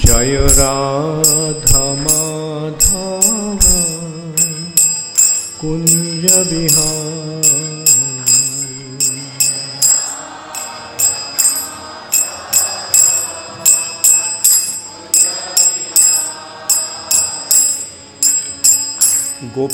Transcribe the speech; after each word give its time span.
জয় 0.00 0.34
রাধা 0.58 1.59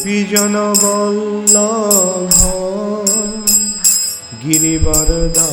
বিজনবল্লভ 0.06 1.56
গিরিবরদা 4.42 5.50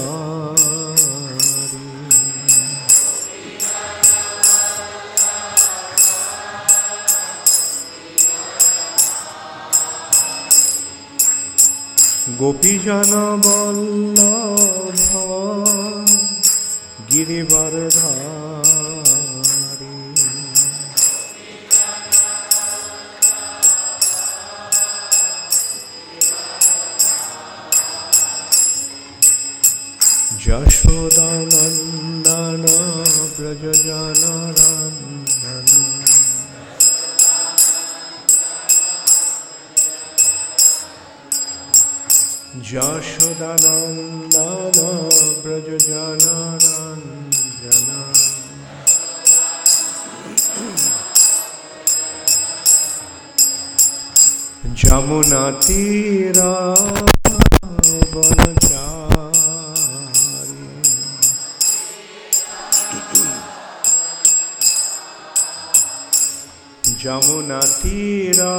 গোপীজন 12.40 13.12
গিরিবর 17.10 17.74
ধার 17.94 18.53
যশোদানন্দন 30.94 32.64
ব্রজজনরন্দন 33.36 34.88
যশোদানন্দন 42.66 43.98
ব্রজজনরঞ্জন 45.44 46.94
যমুনা 54.80 55.44
তীরা 55.64 56.54
यमुना 67.24 67.60
तीरा 67.80 68.54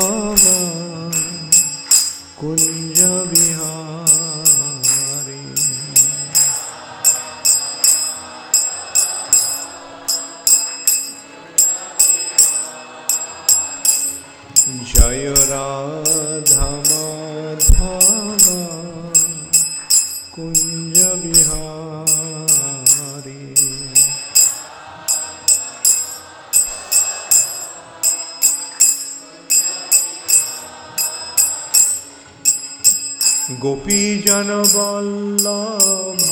গোপীজন 33.61 34.49
বল্লভ 34.75 36.31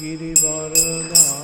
গিরিবরদারি 0.00 1.42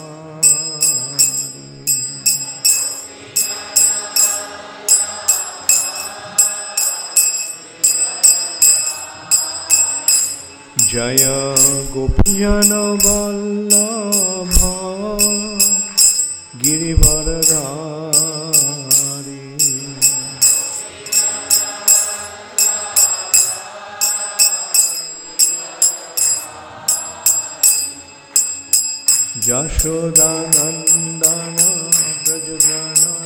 জয় 10.89 11.25
গোপীজন 11.95 12.71
বল্লভ 13.05 14.59
গিরিবরধারী 16.63 18.08
যশোদানন্দনা 29.49 31.31
ব্রজগানা। 32.25 33.18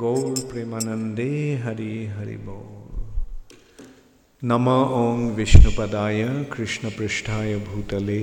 गौर 0.00 0.38
प्रेमानंदे 0.50 1.32
हरि 1.64 1.92
हरि 2.14 2.36
बोल 2.46 2.70
नम 4.42 4.68
ओं 4.68 5.18
विष्णुपदाय 5.36 6.22
कृष्ण 6.52 6.90
पृष्ठाय 6.96 7.54
भूतले 7.66 8.18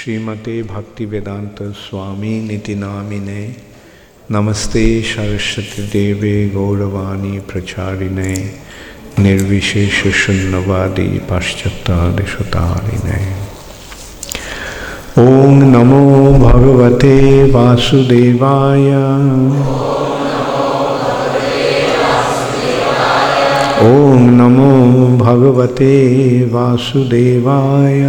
श्रीमते 0.00 0.54
भक्ति 0.72 1.04
वेदांत 1.12 1.62
स्वामी 1.80 2.34
निति 2.48 2.74
नामिने 2.82 3.42
नमस्ते 4.32 4.84
सरस्वती 5.12 5.82
देवे 5.92 6.34
गौरवाणी 6.54 7.38
प्रचारिणे 7.50 8.34
निर्विशेष 9.18 10.02
शून्यवादी 10.22 11.08
पाश्चात्यादिशतारिणे 11.30 13.20
ॐ 15.18 15.62
नमो 15.72 16.04
भगवते 16.38 17.16
वासुदेवाय 17.52 18.90
ॐ 23.76 24.18
नमो 24.18 24.70
भगवते 25.18 25.94
वासुदेवाय। 26.52 28.00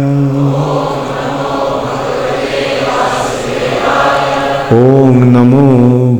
ॐ 4.72 5.18
नमो 5.34 5.64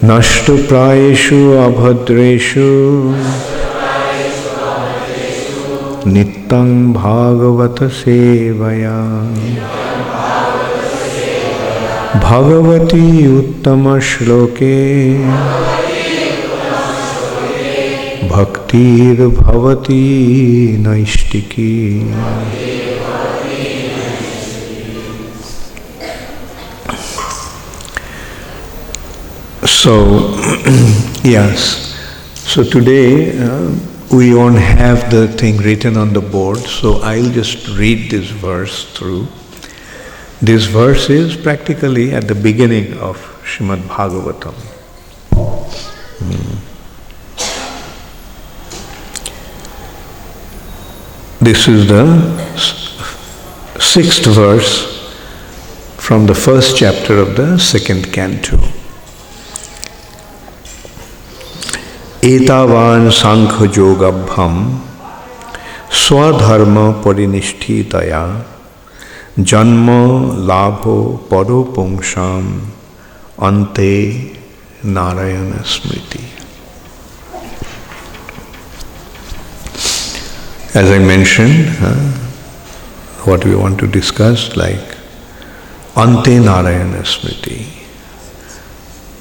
नष्टप्रायेषु 0.03 1.51
अभद्रेषु। 1.51 2.59
नित्यं 6.09 6.93
भागवत 6.93 7.91
सेवया। 7.91 9.23
Bhagwati 12.19 13.37
उत्तमश्लोके। 13.37 14.81
भक्तिर्भवती 18.30 20.02
नैष्टिकी 20.86 21.72
So, 29.86 29.94
yes, 31.22 31.94
so 32.34 32.64
today 32.64 33.38
uh, 33.38 33.70
we 34.12 34.34
won't 34.34 34.58
have 34.58 35.10
the 35.12 35.28
thing 35.28 35.58
written 35.58 35.96
on 35.96 36.12
the 36.12 36.20
board, 36.20 36.58
so 36.58 37.00
I'll 37.02 37.30
just 37.30 37.68
read 37.68 38.10
this 38.10 38.30
verse 38.30 38.92
through. 38.94 39.28
This 40.42 40.64
verse 40.64 41.08
is 41.08 41.36
practically 41.36 42.12
at 42.12 42.26
the 42.26 42.34
beginning 42.34 42.98
of 42.98 43.16
Srimad 43.44 43.82
Bhagavatam. 43.82 44.69
This 51.43 51.67
is 51.67 51.87
the 51.87 52.05
sixth 53.79 54.27
verse 54.27 54.73
from 55.97 56.27
the 56.27 56.35
first 56.35 56.77
chapter 56.77 57.17
of 57.17 57.35
the 57.35 57.57
second 57.57 58.13
canto. 58.13 58.59
एतावान 62.23 63.09
सांख्य 63.21 63.69
योगभ्यम 63.77 64.59
स्वधर्म 66.01 66.77
परिनिष्ठितया 67.05 68.23
जन्म 69.39 69.89
लाभो 70.49 70.99
परो 71.31 71.63
पुंसाम 71.75 72.53
अंते 73.47 73.95
नारायण 74.85 75.51
स्मृति 75.73 76.30
As 80.73 80.89
I 80.89 80.99
mentioned, 80.99 81.67
uh, 81.81 81.95
what 83.25 83.43
we 83.43 83.53
want 83.53 83.77
to 83.81 83.87
discuss, 83.87 84.55
like 84.55 84.97
Ante 85.97 86.39
Narayana 86.39 86.99
Smriti. 87.03 87.67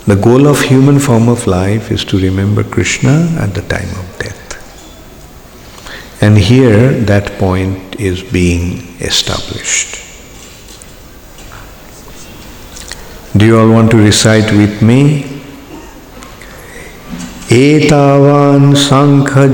The 0.06 0.14
goal 0.14 0.46
of 0.46 0.60
human 0.60 1.00
form 1.00 1.28
of 1.28 1.48
life 1.48 1.90
is 1.90 2.04
to 2.04 2.20
remember 2.20 2.62
Krishna 2.62 3.34
at 3.40 3.52
the 3.54 3.62
time 3.62 3.90
of 3.98 4.18
death. 4.20 4.38
And 6.22 6.38
here 6.38 6.92
that 6.92 7.32
point 7.38 7.98
is 7.98 8.22
being 8.22 8.86
established. 9.00 9.96
Do 13.36 13.44
you 13.44 13.58
all 13.58 13.70
want 13.70 13.90
to 13.90 13.96
recite 13.96 14.52
with 14.52 14.82
me? 14.82 15.24
Etavan 17.48 18.76
Sankha 18.76 19.52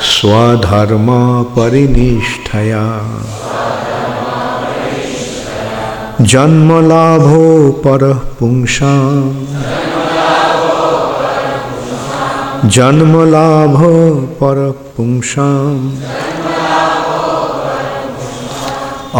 स्वाधर्मापरिनिष्ठया 0.00 2.84
जन्मलाभो 6.20 7.70
पर 7.70 8.02
पुंसा 8.38 8.92
जन्मलाभ 12.68 13.76
पर 14.40 14.70
पुंसा 14.96 15.48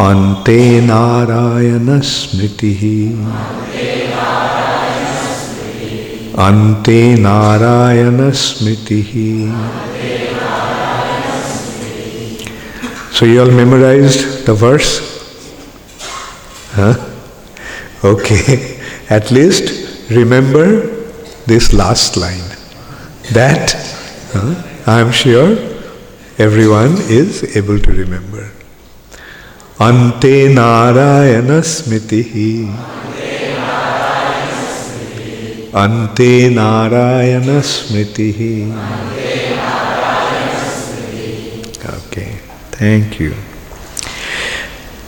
अन्ते 0.06 0.80
नारायण 0.80 2.00
स्मृति। 2.00 2.72
अन्ते 6.38 7.14
नारायण 7.14 8.30
स्मृति। 8.30 9.02
So 13.18 13.26
you 13.26 13.40
all 13.42 13.50
memorised 13.50 14.46
the 14.46 14.50
verse 14.62 15.09
Huh? 16.71 16.95
Okay. 18.03 18.79
At 19.09 19.31
least 19.31 20.09
remember 20.09 20.87
this 21.45 21.73
last 21.73 22.17
line. 22.17 22.49
That 23.33 23.73
huh, 24.33 24.63
I 24.85 24.99
am 24.99 25.11
sure 25.11 25.57
everyone 26.37 26.97
is 27.09 27.55
able 27.55 27.79
to 27.79 27.91
remember. 27.91 28.51
अन्ते 29.81 30.37
नारायण 30.53 31.61
स्मृति 31.69 32.21
अन्ते 35.75 36.31
नारायण 36.49 37.61
स्मृति 37.71 38.31
Okay, 41.95 42.39
thank 42.71 43.19
you. 43.19 43.33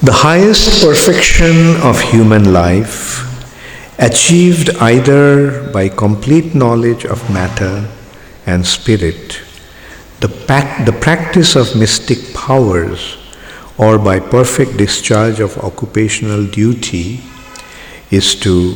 The 0.02 0.11
highest 0.26 0.82
perfection 0.82 1.76
of 1.80 2.00
human 2.00 2.52
life, 2.52 3.23
achieved 4.00 4.71
either 4.80 5.71
by 5.71 5.90
complete 5.90 6.56
knowledge 6.56 7.04
of 7.04 7.30
matter 7.30 7.88
and 8.44 8.66
spirit, 8.66 9.40
the, 10.18 10.26
the 10.26 10.99
practice 11.00 11.54
of 11.54 11.76
mystic 11.76 12.35
powers, 12.35 13.16
or 13.78 13.97
by 13.97 14.18
perfect 14.18 14.76
discharge 14.76 15.38
of 15.38 15.56
occupational 15.59 16.47
duty 16.47 17.21
is 18.11 18.35
to 18.40 18.75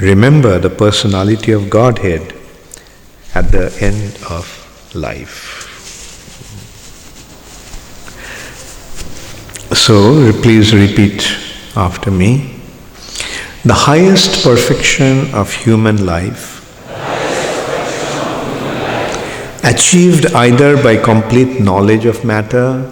remember 0.00 0.58
the 0.58 0.70
personality 0.70 1.52
of 1.52 1.70
Godhead 1.70 2.34
at 3.36 3.52
the 3.52 3.72
end 3.80 4.18
of 4.28 4.50
life. 4.96 5.65
So, 9.76 10.32
please 10.42 10.74
repeat 10.74 11.22
after 11.76 12.10
me. 12.10 12.56
The 13.64 13.74
highest 13.74 14.42
perfection 14.42 15.32
of 15.32 15.52
human 15.52 16.04
life, 16.04 16.54
achieved 19.62 20.26
either 20.34 20.82
by 20.82 20.96
complete 20.96 21.60
knowledge 21.60 22.04
of 22.04 22.24
matter 22.24 22.90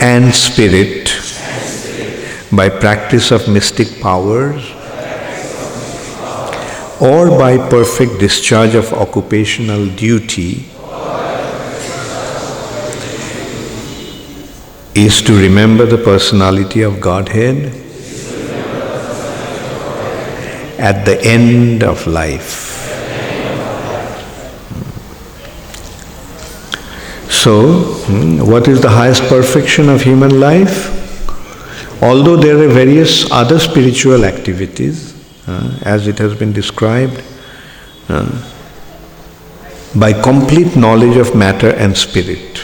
and 0.00 0.34
spirit 0.34 1.14
by 2.50 2.68
practice 2.68 3.30
of 3.30 3.46
mystic 3.48 4.00
powers 4.00 4.72
or 7.00 7.28
by 7.28 7.58
perfect 7.68 8.18
discharge 8.18 8.74
of 8.74 8.92
occupational 8.92 9.86
duty 9.86 10.64
is 14.94 15.22
to 15.22 15.40
remember 15.40 15.86
the 15.86 15.98
personality 15.98 16.82
of 16.82 17.00
Godhead 17.00 17.74
at 20.78 21.04
the 21.04 21.20
end 21.22 21.82
of 21.82 22.06
life. 22.06 22.68
So, 27.30 27.82
hmm, 28.06 28.50
what 28.50 28.68
is 28.68 28.80
the 28.80 28.88
highest 28.88 29.22
perfection 29.24 29.88
of 29.88 30.02
human 30.02 30.40
life? 30.40 30.94
Although 32.02 32.36
there 32.36 32.56
are 32.56 32.68
various 32.68 33.30
other 33.30 33.58
spiritual 33.58 34.24
activities, 34.24 35.14
uh, 35.46 35.78
as 35.82 36.06
it 36.06 36.18
has 36.18 36.34
been 36.34 36.52
described, 36.52 37.22
uh, 38.08 38.26
by 39.96 40.12
complete 40.12 40.76
knowledge 40.76 41.16
of 41.16 41.34
matter 41.34 41.70
and 41.70 41.96
spirit. 41.96 42.60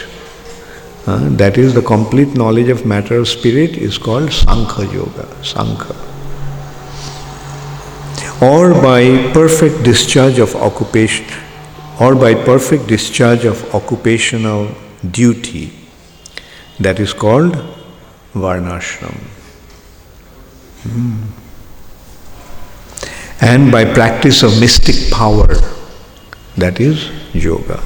Uh, 1.07 1.29
that 1.37 1.57
is, 1.57 1.73
the 1.75 1.81
complete 1.83 2.33
knowledge 2.35 2.69
of 2.69 2.83
matter 2.83 3.19
of 3.19 3.27
spirit 3.27 3.77
is 3.77 3.97
called 3.97 4.31
Sankhya 4.33 4.91
Yoga, 4.91 5.27
Sankhya. 5.43 5.95
Or 8.41 8.73
by 8.73 9.31
perfect 9.31 9.83
discharge 9.83 10.39
of 10.39 10.55
occupation, 10.55 11.27
or 12.01 12.15
by 12.15 12.33
perfect 12.33 12.87
discharge 12.87 13.45
of 13.45 13.63
occupational 13.75 14.69
duty, 15.11 15.71
that 16.79 16.99
is 16.99 17.13
called 17.13 17.55
Varnashram. 18.33 19.15
Hmm. 20.83 21.23
And 23.41 23.71
by 23.71 23.85
practice 23.85 24.41
of 24.41 24.59
mystic 24.59 25.11
power, 25.11 25.47
that 26.57 26.79
is 26.79 27.11
yoga. 27.33 27.79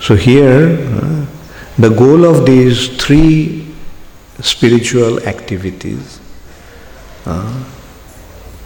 So 0.00 0.16
here, 0.16 0.78
uh, 0.80 1.26
the 1.80 1.88
goal 1.88 2.24
of 2.24 2.46
these 2.46 2.88
three 3.02 3.66
spiritual 4.40 5.20
activities 5.26 6.20
uh, 7.26 7.64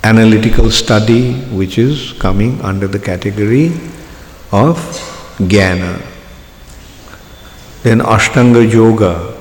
analytical 0.04 0.70
study, 0.70 1.32
which 1.60 1.78
is 1.78 2.12
coming 2.12 2.60
under 2.60 2.86
the 2.86 2.98
category 2.98 3.66
of 4.52 4.76
jnana, 5.38 6.00
then 7.82 8.00
Ashtanga 8.00 8.70
Yoga 8.70 9.34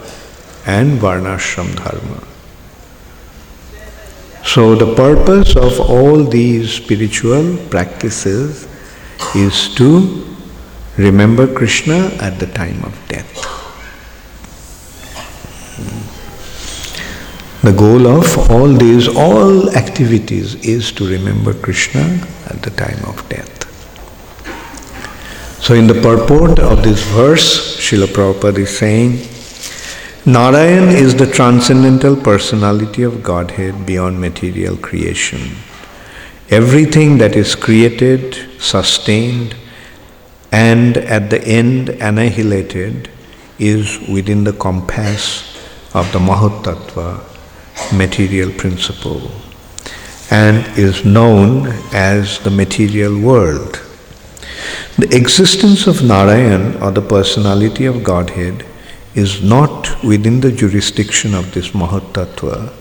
and 0.66 1.00
Varnashram 1.00 1.76
Dharma. 1.76 2.24
So, 4.46 4.76
the 4.76 4.94
purpose 4.96 5.56
of 5.56 5.80
all 5.80 6.24
these 6.24 6.74
spiritual 6.74 7.58
practices 7.70 8.68
is 9.36 9.74
to 9.76 10.36
remember 10.98 11.54
Krishna 11.54 12.08
at 12.20 12.40
the 12.40 12.48
time 12.48 12.84
of 12.84 12.98
death. 13.08 13.53
The 17.64 17.72
goal 17.72 18.08
of 18.08 18.52
all 18.52 18.68
these, 18.68 19.08
all 19.08 19.70
activities 19.70 20.56
is 20.66 20.92
to 20.92 21.08
remember 21.08 21.54
Krishna 21.54 22.20
at 22.48 22.62
the 22.62 22.72
time 22.72 23.02
of 23.06 23.24
death. 23.30 23.64
So, 25.64 25.74
in 25.74 25.88
the 25.88 25.94
purport 25.94 26.60
of 26.60 26.84
this 26.84 27.02
verse, 27.14 27.78
Srila 27.78 28.08
Prabhupada 28.08 28.58
is 28.58 28.78
saying, 28.78 29.12
Narayan 30.26 30.90
is 30.90 31.16
the 31.16 31.26
transcendental 31.26 32.18
personality 32.18 33.02
of 33.02 33.24
Godhead 33.24 33.86
beyond 33.86 34.20
material 34.20 34.76
creation. 34.76 35.56
Everything 36.50 37.18
that 37.20 37.38
is 37.38 37.56
created, 37.56 38.36
sustained, 38.60 39.56
and 40.52 40.98
at 40.98 41.30
the 41.30 41.42
end 41.48 41.88
annihilated 41.88 43.10
is 43.58 44.02
within 44.10 44.44
the 44.44 44.52
compass 44.52 45.56
of 45.94 46.12
the 46.12 46.20
Mahatattva 46.20 47.33
material 47.94 48.52
principle 48.52 49.32
and 50.30 50.66
is 50.78 51.06
known 51.06 51.68
as 51.94 52.40
the 52.40 52.50
material 52.50 53.20
world. 53.20 53.82
The 54.98 55.16
existence 55.16 55.88
of 55.88 56.04
Narayan 56.04 56.82
or 56.82 56.92
the 56.92 57.02
personality 57.02 57.86
of 57.86 58.04
Godhead 58.04 58.66
is 59.16 59.44
not 59.44 60.04
within 60.04 60.40
the 60.42 60.52
jurisdiction 60.52 61.34
of 61.34 61.54
this 61.54 61.70
Mahatattva. 61.70 62.74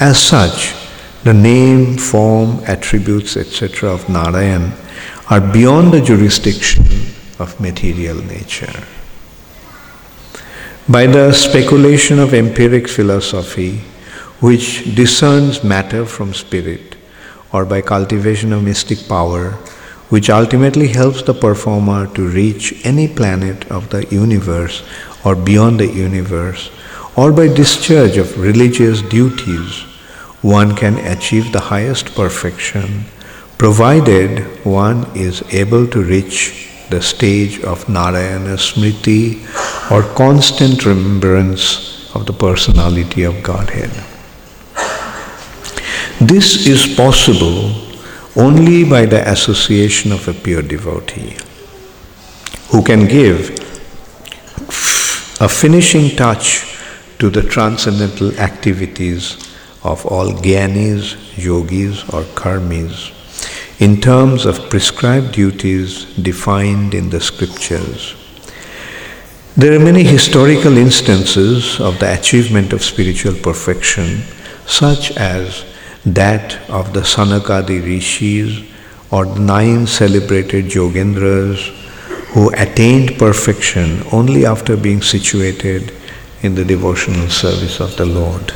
As 0.00 0.20
such, 0.20 0.74
the 1.22 1.34
name, 1.34 1.98
form, 1.98 2.60
attributes, 2.66 3.36
etc. 3.36 3.90
of 3.90 4.08
Narayan 4.08 4.72
are 5.30 5.40
beyond 5.40 5.92
the 5.92 6.00
jurisdiction 6.00 6.84
of 7.38 7.58
material 7.60 8.16
nature. 8.16 8.84
By 10.88 11.06
the 11.06 11.32
speculation 11.32 12.18
of 12.18 12.34
empiric 12.34 12.88
philosophy, 12.88 13.80
which 14.42 14.92
discerns 14.96 15.62
matter 15.62 16.04
from 16.04 16.34
spirit, 16.34 16.96
or 17.52 17.64
by 17.64 17.80
cultivation 17.80 18.52
of 18.52 18.64
mystic 18.64 19.06
power, 19.08 19.50
which 20.12 20.28
ultimately 20.28 20.88
helps 20.88 21.22
the 21.22 21.32
performer 21.32 22.08
to 22.08 22.28
reach 22.28 22.74
any 22.84 23.06
planet 23.06 23.70
of 23.70 23.88
the 23.90 24.04
universe 24.10 24.82
or 25.24 25.36
beyond 25.36 25.78
the 25.78 25.86
universe, 25.86 26.72
or 27.14 27.30
by 27.30 27.46
discharge 27.46 28.16
of 28.16 28.36
religious 28.36 29.00
duties, 29.02 29.82
one 30.42 30.74
can 30.74 30.98
achieve 31.06 31.52
the 31.52 31.66
highest 31.70 32.12
perfection, 32.16 33.04
provided 33.58 34.40
one 34.66 35.06
is 35.16 35.40
able 35.54 35.86
to 35.86 36.02
reach 36.02 36.68
the 36.90 37.00
stage 37.00 37.60
of 37.60 37.88
Narayana 37.88 38.56
Smriti 38.56 39.38
or 39.88 40.02
constant 40.16 40.84
remembrance 40.84 42.12
of 42.12 42.26
the 42.26 42.32
personality 42.32 43.22
of 43.22 43.40
Godhead. 43.44 44.11
This 46.22 46.68
is 46.68 46.86
possible 46.94 47.72
only 48.36 48.84
by 48.84 49.06
the 49.06 49.28
association 49.28 50.12
of 50.12 50.28
a 50.28 50.32
pure 50.32 50.62
devotee 50.62 51.36
who 52.70 52.80
can 52.84 53.08
give 53.08 53.50
a 55.40 55.48
finishing 55.48 56.14
touch 56.14 56.78
to 57.18 57.28
the 57.28 57.42
transcendental 57.42 58.38
activities 58.38 59.36
of 59.82 60.06
all 60.06 60.30
gyanis, 60.30 61.16
yogis, 61.36 62.04
or 62.14 62.22
karmis 62.38 63.10
in 63.80 64.00
terms 64.00 64.46
of 64.46 64.70
prescribed 64.70 65.32
duties 65.32 66.04
defined 66.22 66.94
in 66.94 67.10
the 67.10 67.20
scriptures. 67.20 68.14
There 69.56 69.74
are 69.74 69.84
many 69.84 70.04
historical 70.04 70.78
instances 70.78 71.80
of 71.80 71.98
the 71.98 72.16
achievement 72.16 72.72
of 72.72 72.84
spiritual 72.84 73.34
perfection, 73.34 74.22
such 74.66 75.10
as 75.16 75.64
that 76.04 76.58
of 76.68 76.92
the 76.92 77.00
Sanakadi 77.00 77.84
rishis 77.84 78.68
or 79.10 79.26
the 79.26 79.40
nine 79.40 79.86
celebrated 79.86 80.66
Yogendras 80.66 81.68
who 82.32 82.50
attained 82.54 83.18
perfection 83.18 84.02
only 84.10 84.46
after 84.46 84.76
being 84.76 85.02
situated 85.02 85.92
in 86.42 86.54
the 86.54 86.64
devotional 86.64 87.28
service 87.28 87.78
of 87.78 87.96
the 87.96 88.06
Lord. 88.06 88.52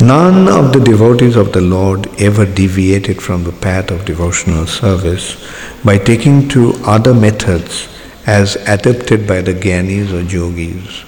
None 0.00 0.48
of 0.48 0.72
the 0.72 0.80
devotees 0.80 1.36
of 1.36 1.52
the 1.52 1.60
Lord 1.60 2.08
ever 2.20 2.46
deviated 2.46 3.20
from 3.20 3.44
the 3.44 3.52
path 3.52 3.90
of 3.90 4.04
devotional 4.04 4.66
service 4.66 5.36
by 5.84 5.98
taking 5.98 6.48
to 6.50 6.74
other 6.84 7.14
methods 7.14 7.88
as 8.26 8.56
adopted 8.66 9.26
by 9.26 9.40
the 9.42 9.54
Gyanis 9.54 10.12
or 10.12 10.22
Yogis. 10.22 11.04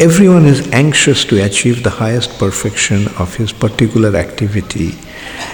Everyone 0.00 0.44
is 0.44 0.68
anxious 0.72 1.24
to 1.26 1.44
achieve 1.44 1.84
the 1.84 1.90
highest 2.02 2.36
perfection 2.36 3.06
of 3.16 3.36
his 3.36 3.52
particular 3.52 4.16
activity, 4.16 4.98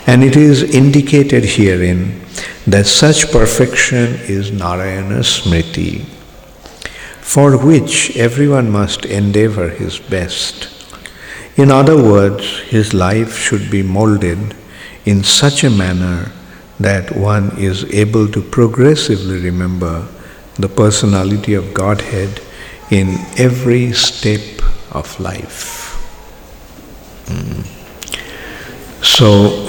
and 0.06 0.25
it 0.25 0.35
is 0.35 0.62
indicated 0.62 1.44
herein 1.44 2.18
that 2.66 2.87
such 2.87 3.30
perfection 3.30 4.14
is 4.23 4.50
Narayana 4.50 5.18
Smriti, 5.18 6.06
for 7.20 7.59
which 7.59 8.16
everyone 8.16 8.70
must 8.70 9.04
endeavor 9.04 9.68
his 9.68 9.99
best. 9.99 10.70
In 11.56 11.70
other 11.70 12.02
words, 12.02 12.61
his 12.61 12.94
life 12.94 13.37
should 13.37 13.70
be 13.70 13.82
molded 13.82 14.56
in 15.04 15.23
such 15.23 15.64
a 15.64 15.70
manner 15.70 16.32
that 16.80 17.14
one 17.14 17.50
is 17.59 17.85
able 17.92 18.26
to 18.28 18.40
progressively 18.40 19.38
remember 19.38 20.09
the 20.54 20.68
personality 20.68 21.52
of 21.52 21.75
Godhead 21.75 22.40
in 22.90 23.18
every 23.38 23.92
step 23.92 24.40
of 24.92 25.18
life. 25.20 25.97
Mm. 27.26 27.64
So, 29.04 29.66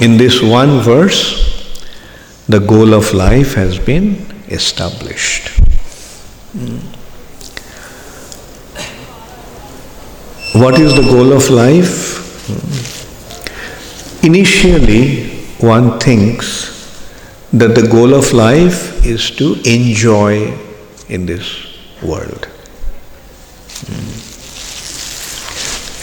in 0.04 0.16
this 0.16 0.42
one 0.42 0.80
verse, 0.80 1.48
the 2.48 2.58
goal 2.58 2.94
of 2.94 3.12
life 3.14 3.54
has 3.54 3.78
been 3.78 4.26
established. 4.48 5.60
Mm. 6.56 6.80
What 10.60 10.80
is 10.80 10.94
the 10.96 11.02
goal 11.02 11.32
of 11.32 11.48
life? 11.48 12.18
Mm. 12.48 14.26
Initially, 14.26 15.30
one 15.60 16.00
thinks 16.00 16.68
that 17.52 17.74
the 17.76 17.86
goal 17.86 18.14
of 18.14 18.32
life 18.32 19.06
is 19.06 19.30
to 19.32 19.54
enjoy 19.64 20.52
in 21.08 21.26
this 21.26 21.69
world. 22.02 22.46
Hmm. 23.86 24.30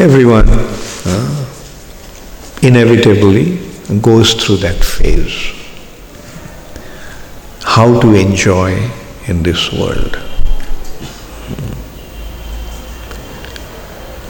Everyone 0.03 0.47
uh, 0.49 1.45
inevitably 2.61 3.57
goes 4.01 4.33
through 4.33 4.57
that 4.57 4.83
phase. 4.83 5.53
How 7.63 7.99
to 7.99 8.13
enjoy 8.13 8.89
in 9.27 9.43
this 9.43 9.71
world. 9.73 10.17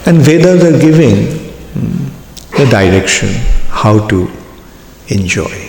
And 0.06 0.18
Vedas 0.18 0.64
are 0.64 0.78
giving 0.80 1.26
hmm, 1.74 2.08
the 2.56 2.66
direction 2.70 3.28
how 3.68 4.06
to 4.08 4.30
enjoy. 5.08 5.68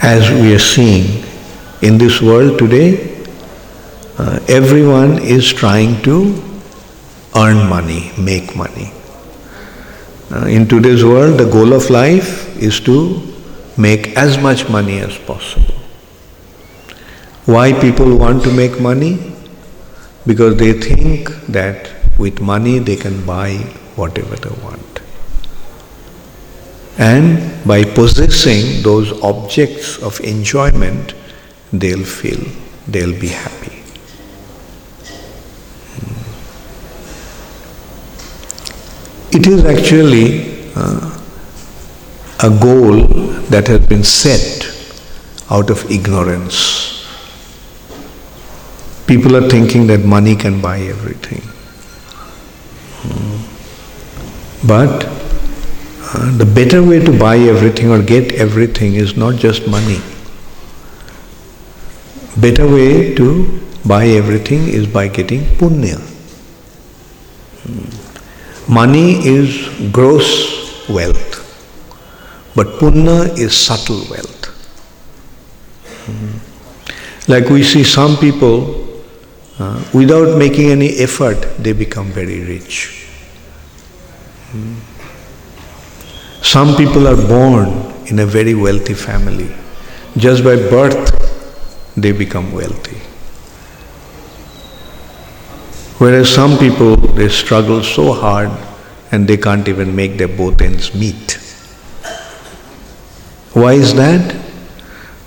As 0.00 0.30
we 0.30 0.54
are 0.54 0.58
seeing 0.60 1.27
in 1.82 1.98
this 1.98 2.20
world 2.20 2.58
today, 2.58 3.24
uh, 4.18 4.40
everyone 4.48 5.18
is 5.22 5.52
trying 5.52 6.02
to 6.02 6.42
earn 7.36 7.68
money, 7.68 8.10
make 8.18 8.56
money. 8.56 8.92
Uh, 10.30 10.46
in 10.46 10.66
today's 10.68 11.04
world, 11.04 11.38
the 11.38 11.48
goal 11.48 11.72
of 11.72 11.88
life 11.88 12.56
is 12.58 12.80
to 12.80 13.22
make 13.76 14.16
as 14.16 14.36
much 14.38 14.68
money 14.68 14.98
as 14.98 15.16
possible. 15.18 15.74
Why 17.46 17.72
people 17.72 18.18
want 18.18 18.42
to 18.42 18.52
make 18.52 18.80
money? 18.80 19.32
Because 20.26 20.56
they 20.56 20.72
think 20.72 21.30
that 21.46 21.90
with 22.18 22.40
money 22.40 22.78
they 22.80 22.96
can 22.96 23.24
buy 23.24 23.54
whatever 23.94 24.34
they 24.36 24.50
want. 24.62 25.00
And 26.98 27.64
by 27.64 27.84
possessing 27.84 28.82
those 28.82 29.12
objects 29.22 29.96
of 30.02 30.18
enjoyment, 30.20 31.14
they'll 31.72 32.04
feel, 32.04 32.40
they'll 32.86 33.18
be 33.18 33.28
happy. 33.28 33.82
It 39.30 39.46
is 39.46 39.64
actually 39.64 40.72
uh, 40.74 41.18
a 42.42 42.50
goal 42.50 43.02
that 43.50 43.66
has 43.68 43.86
been 43.86 44.02
set 44.02 44.66
out 45.50 45.70
of 45.70 45.90
ignorance. 45.90 47.06
People 49.06 49.36
are 49.36 49.48
thinking 49.48 49.86
that 49.88 50.04
money 50.04 50.34
can 50.36 50.60
buy 50.60 50.80
everything. 50.80 51.42
But 54.66 55.04
uh, 55.06 56.36
the 56.36 56.44
better 56.44 56.82
way 56.82 56.98
to 57.00 57.16
buy 57.16 57.38
everything 57.38 57.90
or 57.90 58.02
get 58.02 58.32
everything 58.32 58.94
is 58.94 59.16
not 59.16 59.36
just 59.36 59.68
money. 59.68 60.00
Better 62.40 62.66
way 62.66 63.14
to 63.16 63.60
buy 63.84 64.06
everything 64.06 64.68
is 64.68 64.86
by 64.86 65.08
getting 65.08 65.40
punya. 65.58 65.98
Money 68.68 69.26
is 69.26 69.68
gross 69.90 70.88
wealth. 70.88 71.34
But 72.54 72.78
punya 72.78 73.36
is 73.38 73.56
subtle 73.56 74.02
wealth. 74.10 74.38
Like 77.28 77.48
we 77.48 77.62
see 77.62 77.82
some 77.84 78.16
people, 78.16 79.02
uh, 79.58 79.82
without 79.92 80.38
making 80.38 80.70
any 80.70 80.90
effort, 80.98 81.36
they 81.58 81.72
become 81.72 82.06
very 82.12 82.44
rich. 82.44 83.08
Some 86.42 86.76
people 86.76 87.06
are 87.08 87.16
born 87.16 87.68
in 88.06 88.20
a 88.20 88.26
very 88.26 88.54
wealthy 88.54 88.94
family. 88.94 89.50
Just 90.16 90.42
by 90.42 90.56
birth, 90.56 91.18
they 92.02 92.12
become 92.12 92.52
wealthy. 92.52 92.96
Whereas 95.98 96.32
some 96.32 96.58
people, 96.58 96.96
they 96.96 97.28
struggle 97.28 97.82
so 97.82 98.12
hard 98.12 98.50
and 99.10 99.26
they 99.26 99.36
can't 99.36 99.66
even 99.68 99.96
make 99.96 100.16
their 100.16 100.28
both 100.28 100.60
ends 100.60 100.94
meet. 100.94 101.38
Why 103.52 103.72
is 103.72 103.94
that? 103.94 104.36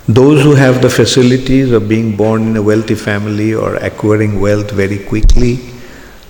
Those 0.07 0.43
who 0.43 0.55
have 0.55 0.81
the 0.81 0.89
facilities 0.89 1.71
of 1.71 1.89
being 1.89 2.15
born 2.15 2.47
in 2.47 2.57
a 2.57 2.61
wealthy 2.61 2.95
family 2.95 3.53
or 3.53 3.75
acquiring 3.75 4.39
wealth 4.39 4.71
very 4.71 4.99
quickly, 4.99 5.59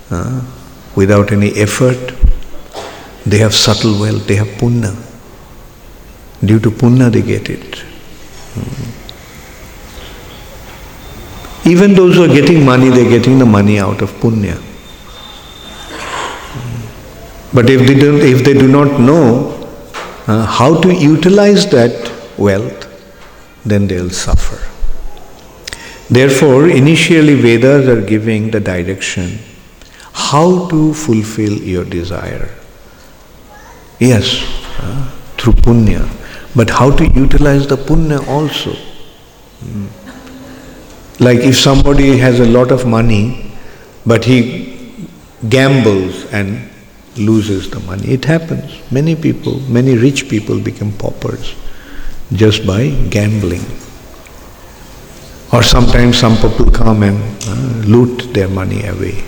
uh, 0.10 0.42
without 0.96 1.32
any 1.32 1.52
effort, 1.58 2.14
they 3.26 3.38
have 3.38 3.54
subtle 3.54 4.00
wealth, 4.00 4.28
they 4.28 4.36
have 4.36 4.48
punna. 4.60 4.96
Due 6.44 6.60
to 6.60 6.72
punna, 6.72 7.12
they 7.12 7.22
get 7.22 7.50
it. 7.50 7.78
Hmm. 8.56 8.91
Even 11.66 11.94
those 11.94 12.16
who 12.16 12.24
are 12.24 12.34
getting 12.34 12.66
money, 12.66 12.90
they're 12.90 13.10
getting 13.10 13.38
the 13.38 13.46
money 13.46 13.80
out 13.80 14.02
of 14.02 14.12
punya. 14.20 14.60
But 17.54 17.70
if 17.70 17.86
they, 17.86 17.96
don't, 18.00 18.22
if 18.22 18.44
they 18.44 18.54
do 18.54 18.68
not 18.68 19.00
know 19.00 19.58
uh, 20.28 20.46
how 20.46 20.82
to 20.82 20.94
utilize 20.94 21.70
that 21.72 22.12
wealth, 22.38 22.88
then 23.66 23.88
they'll 23.88 24.10
suffer. 24.10 24.58
Therefore, 26.10 26.68
initially 26.68 27.36
Vedas 27.36 27.88
are 27.88 28.02
giving 28.02 28.52
the 28.52 28.60
direction 28.60 29.40
how 30.14 30.68
to 30.70 30.94
fulfill 30.94 31.54
your 31.54 31.86
desire. 31.86 32.50
Yes, 34.00 34.44
uh, 34.80 35.12
through 35.38 35.54
punya, 35.54 36.10
but 36.56 36.70
how 36.70 36.90
to 36.90 37.06
utilize 37.14 37.68
the 37.68 37.78
punya 37.78 38.26
also. 38.28 38.72
Mm. 39.64 40.01
Like 41.22 41.40
if 41.40 41.56
somebody 41.56 42.18
has 42.18 42.40
a 42.40 42.46
lot 42.48 42.72
of 42.72 42.88
money, 42.88 43.54
but 44.08 44.26
he 44.26 44.96
gambles 45.50 46.26
and 46.34 46.68
loses 47.16 47.70
the 47.70 47.80
money. 47.82 48.08
It 48.08 48.26
happens. 48.26 48.72
Many 48.92 49.16
people, 49.16 49.60
many 49.70 49.96
rich 49.98 50.30
people 50.30 50.60
become 50.60 50.92
paupers 50.94 51.54
just 52.34 52.66
by 52.66 52.90
gambling. 53.10 53.64
Or 55.54 55.62
sometimes 55.62 56.18
some 56.18 56.38
people 56.38 56.72
come 56.72 57.04
and 57.04 57.22
uh, 57.46 57.88
loot 57.88 58.34
their 58.34 58.48
money 58.48 58.86
away. 58.88 59.24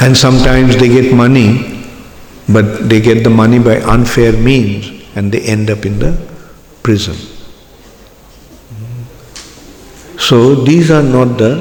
And 0.00 0.16
sometimes 0.16 0.76
they 0.76 0.88
get 0.88 1.12
money, 1.12 1.84
but 2.48 2.88
they 2.88 3.00
get 3.00 3.24
the 3.24 3.30
money 3.30 3.58
by 3.58 3.80
unfair 3.80 4.32
means 4.32 5.04
and 5.16 5.32
they 5.32 5.40
end 5.40 5.68
up 5.68 5.84
in 5.84 5.98
the 5.98 6.16
prison. 6.84 7.16
So 10.30 10.54
these 10.54 10.92
are 10.92 11.02
not 11.02 11.38
the 11.38 11.54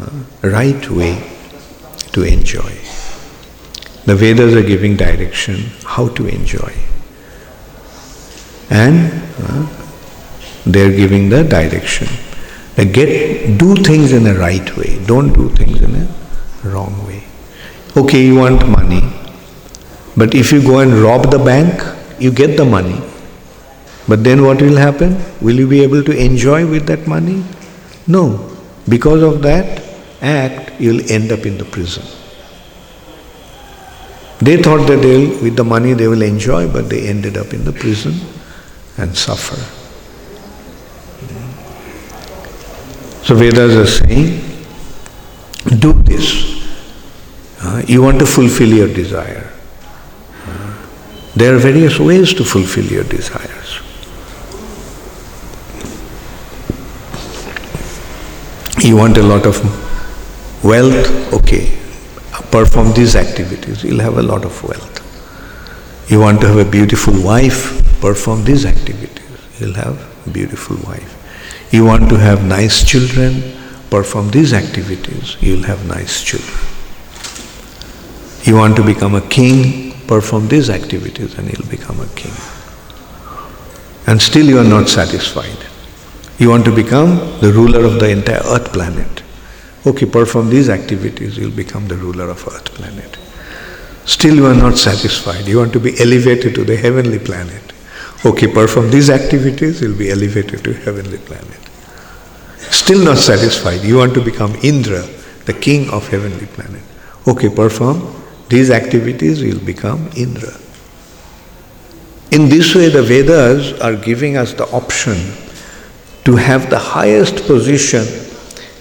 uh, 0.00 0.48
right 0.48 0.88
way 0.90 1.12
to 2.12 2.22
enjoy. 2.22 2.72
The 4.06 4.16
Vedas 4.16 4.54
are 4.54 4.62
giving 4.62 4.96
direction 4.96 5.56
how 5.84 6.08
to 6.20 6.26
enjoy. 6.26 6.72
And 8.70 9.12
uh, 9.42 9.66
they're 10.64 10.96
giving 10.96 11.28
the 11.28 11.44
direction. 11.44 12.08
Now 12.78 12.84
get 12.84 13.58
do 13.58 13.76
things 13.76 14.12
in 14.12 14.26
a 14.26 14.36
right 14.36 14.74
way. 14.78 15.04
Don't 15.04 15.34
do 15.34 15.50
things 15.50 15.82
in 15.82 15.94
a 15.94 16.08
wrong 16.66 17.06
way. 17.06 17.22
Okay, 17.94 18.24
you 18.24 18.36
want 18.36 18.66
money, 18.70 19.02
but 20.16 20.34
if 20.34 20.50
you 20.50 20.62
go 20.62 20.78
and 20.78 20.94
rob 20.94 21.30
the 21.30 21.38
bank, 21.38 21.82
you 22.18 22.32
get 22.32 22.56
the 22.56 22.64
money. 22.64 23.02
But 24.08 24.24
then 24.24 24.46
what 24.46 24.62
will 24.62 24.78
happen? 24.78 25.22
Will 25.42 25.56
you 25.56 25.68
be 25.68 25.82
able 25.82 26.02
to 26.04 26.16
enjoy 26.16 26.66
with 26.66 26.86
that 26.86 27.06
money? 27.06 27.44
No. 28.06 28.56
Because 28.88 29.22
of 29.22 29.42
that, 29.42 29.82
act, 30.20 30.80
you'll 30.80 31.10
end 31.10 31.32
up 31.32 31.46
in 31.46 31.58
the 31.58 31.64
prison. 31.64 32.04
They 34.40 34.60
thought 34.60 34.86
that 34.88 35.02
they'll, 35.02 35.42
with 35.42 35.56
the 35.56 35.64
money 35.64 35.92
they 35.92 36.08
will 36.08 36.22
enjoy, 36.22 36.70
but 36.70 36.88
they 36.88 37.06
ended 37.08 37.36
up 37.36 37.52
in 37.52 37.64
the 37.64 37.72
prison 37.72 38.14
and 38.98 39.16
suffer. 39.16 39.56
So 43.24 43.36
Vedas 43.36 43.76
are 43.76 43.86
saying, 43.86 44.40
do 45.78 45.92
this. 45.92 46.66
Uh, 47.60 47.82
you 47.86 48.02
want 48.02 48.18
to 48.18 48.26
fulfill 48.26 48.68
your 48.68 48.92
desire. 48.92 49.52
Uh, 50.44 50.86
there 51.36 51.54
are 51.54 51.58
various 51.58 52.00
ways 52.00 52.34
to 52.34 52.44
fulfill 52.44 52.86
your 52.86 53.04
desires. 53.04 53.80
You 58.82 58.96
want 58.96 59.16
a 59.16 59.22
lot 59.22 59.46
of 59.46 59.62
Wealth, 60.62 61.32
okay, 61.32 61.76
perform 62.52 62.92
these 62.92 63.16
activities, 63.16 63.82
you'll 63.82 63.98
have 63.98 64.16
a 64.16 64.22
lot 64.22 64.44
of 64.44 64.62
wealth. 64.62 66.08
You 66.08 66.20
want 66.20 66.40
to 66.42 66.46
have 66.46 66.58
a 66.64 66.70
beautiful 66.70 67.20
wife, 67.20 67.82
perform 68.00 68.44
these 68.44 68.64
activities, 68.64 69.26
you'll 69.58 69.74
have 69.74 69.98
a 70.24 70.30
beautiful 70.30 70.76
wife. 70.86 71.18
You 71.72 71.84
want 71.84 72.08
to 72.10 72.16
have 72.16 72.44
nice 72.44 72.84
children, 72.84 73.42
perform 73.90 74.30
these 74.30 74.52
activities, 74.52 75.36
you'll 75.40 75.64
have 75.64 75.84
nice 75.88 76.22
children. 76.22 76.56
You 78.44 78.54
want 78.54 78.76
to 78.76 78.84
become 78.84 79.16
a 79.16 79.20
king, 79.22 79.94
perform 80.06 80.46
these 80.46 80.70
activities 80.70 81.36
and 81.38 81.52
you'll 81.52 81.68
become 81.68 81.98
a 81.98 82.06
king. 82.14 82.34
And 84.06 84.22
still 84.22 84.46
you 84.46 84.60
are 84.60 84.64
not 84.64 84.88
satisfied. 84.88 85.71
You 86.38 86.48
want 86.50 86.64
to 86.64 86.74
become 86.74 87.16
the 87.40 87.52
ruler 87.52 87.84
of 87.84 88.00
the 88.00 88.08
entire 88.08 88.42
earth 88.46 88.72
planet. 88.72 89.22
Okay, 89.86 90.06
perform 90.06 90.48
these 90.50 90.68
activities, 90.68 91.36
you'll 91.36 91.50
become 91.50 91.88
the 91.88 91.96
ruler 91.96 92.30
of 92.30 92.46
earth 92.48 92.66
planet. 92.74 93.18
Still 94.04 94.34
you 94.34 94.46
are 94.46 94.54
not 94.54 94.78
satisfied. 94.78 95.46
You 95.46 95.58
want 95.58 95.72
to 95.74 95.80
be 95.80 95.98
elevated 96.00 96.54
to 96.56 96.64
the 96.64 96.76
heavenly 96.76 97.18
planet. 97.18 97.72
Okay, 98.24 98.46
perform 98.46 98.90
these 98.90 99.10
activities, 99.10 99.80
you'll 99.80 99.98
be 99.98 100.10
elevated 100.10 100.62
to 100.64 100.72
heavenly 100.72 101.18
planet. 101.18 101.58
Still 102.56 103.04
not 103.04 103.18
satisfied. 103.18 103.82
You 103.82 103.98
want 103.98 104.14
to 104.14 104.20
become 104.20 104.54
Indra, 104.62 105.02
the 105.46 105.52
king 105.52 105.90
of 105.90 106.08
heavenly 106.08 106.46
planet. 106.46 106.82
Okay, 107.26 107.48
perform 107.48 108.14
these 108.48 108.70
activities, 108.70 109.40
you'll 109.40 109.64
become 109.64 110.10
Indra. 110.16 110.52
In 112.30 112.48
this 112.48 112.74
way, 112.74 112.88
the 112.88 113.02
Vedas 113.02 113.78
are 113.80 113.96
giving 113.96 114.36
us 114.36 114.54
the 114.54 114.66
option 114.70 115.16
to 116.24 116.36
have 116.36 116.70
the 116.70 116.78
highest 116.78 117.46
position 117.46 118.06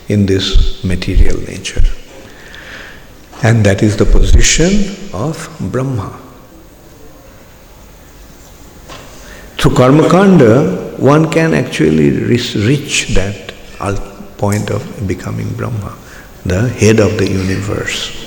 in 0.08 0.26
this 0.26 0.84
material 0.84 1.40
nature. 1.42 1.82
And 3.44 3.66
that 3.66 3.82
is 3.82 3.98
the 3.98 4.06
position 4.06 4.96
of 5.14 5.50
Brahma. 5.72 6.20
Through 9.58 9.72
Karmakanda, 9.72 11.00
one 11.00 11.32
can 11.32 11.54
actually 11.54 12.12
reach 12.26 13.16
that 13.16 13.54
point 14.38 14.70
of 14.70 15.08
becoming 15.08 15.52
Brahma, 15.54 15.98
the 16.46 16.70
head 16.70 17.00
of 17.00 17.18
the 17.18 17.28
universe. 17.28 18.18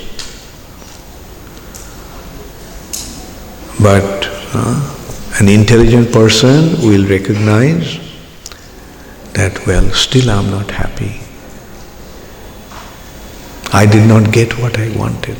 But 3.81 4.29
uh, 4.53 5.35
an 5.39 5.49
intelligent 5.49 6.11
person 6.11 6.81
will 6.87 7.07
recognize 7.07 8.04
that, 9.35 9.65
well, 9.67 9.89
still 9.91 10.29
I'm 10.29 10.49
not 10.49 10.71
happy. 10.71 11.19
I 13.73 13.85
did 13.85 14.07
not 14.07 14.31
get 14.31 14.57
what 14.59 14.77
I 14.79 14.89
wanted. 14.97 15.37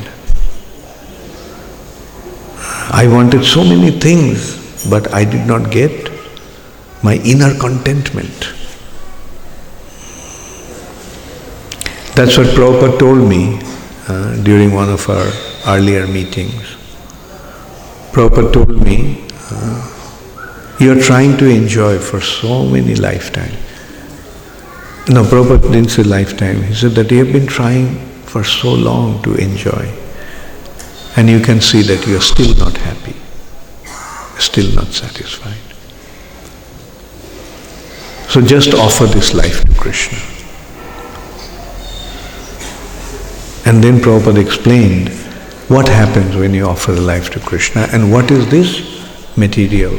I 2.92 3.08
wanted 3.08 3.46
so 3.46 3.64
many 3.64 3.92
things, 3.92 4.88
but 4.90 5.14
I 5.14 5.24
did 5.24 5.48
not 5.48 5.72
get 5.72 6.12
my 7.02 7.16
inner 7.24 7.58
contentment. 7.58 8.54
That's 12.16 12.38
what 12.38 12.48
Prabhupada 12.48 13.00
told 13.00 13.28
me 13.30 13.60
uh, 14.08 14.42
during 14.44 14.74
one 14.74 14.90
of 14.90 15.10
our 15.10 15.28
earlier 15.68 16.08
meetings. 16.08 16.76
Prabhupada 18.12 18.54
told 18.54 18.82
me, 18.82 19.28
uh, 19.52 20.76
you're 20.80 21.02
trying 21.02 21.38
to 21.38 21.46
enjoy 21.50 22.00
for 22.00 22.22
so 22.22 22.66
many 22.66 22.96
lifetimes. 22.96 23.65
No, 25.08 25.22
Prabhupada 25.22 25.72
didn't 25.72 25.90
say 25.90 26.02
lifetime. 26.02 26.64
He 26.64 26.74
said 26.74 26.94
that 26.94 27.12
you 27.12 27.24
have 27.24 27.32
been 27.32 27.46
trying 27.46 27.96
for 28.26 28.44
so 28.44 28.74
long 28.74 29.22
to 29.22 29.36
enjoy. 29.36 29.94
And 31.16 31.30
you 31.30 31.40
can 31.40 31.62
see 31.62 31.84
that 31.84 32.08
you 32.08 32.18
are 32.18 32.22
still 32.22 32.56
not 32.56 32.76
happy, 32.76 33.16
still 34.40 34.74
not 34.74 34.88
satisfied. 34.88 35.62
So 38.32 38.42
just 38.42 38.74
offer 38.74 39.06
this 39.06 39.36
life 39.36 39.64
to 39.64 39.74
Krishna. 39.76 40.18
And 43.68 43.84
then 43.84 44.00
Prabhupada 44.00 44.44
explained 44.44 45.10
what 45.70 45.88
happens 45.88 46.36
when 46.36 46.56
you 46.56 46.66
offer 46.66 46.94
the 46.94 47.02
life 47.02 47.30
to 47.32 47.40
Krishna 47.40 47.88
and 47.94 48.12
what 48.12 48.32
is 48.32 48.50
this 48.50 49.38
material 49.38 49.98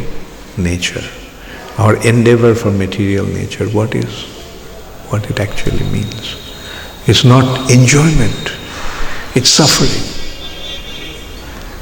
nature. 0.58 1.04
Our 1.78 1.94
endeavor 2.04 2.56
for 2.56 2.72
material 2.72 3.26
nature, 3.26 3.68
what 3.68 3.94
is 3.94 4.35
what 5.10 5.30
it 5.30 5.40
actually 5.40 5.84
means. 5.90 6.36
It's 7.06 7.24
not 7.24 7.70
enjoyment, 7.70 8.52
it's 9.34 9.50
suffering. 9.50 10.16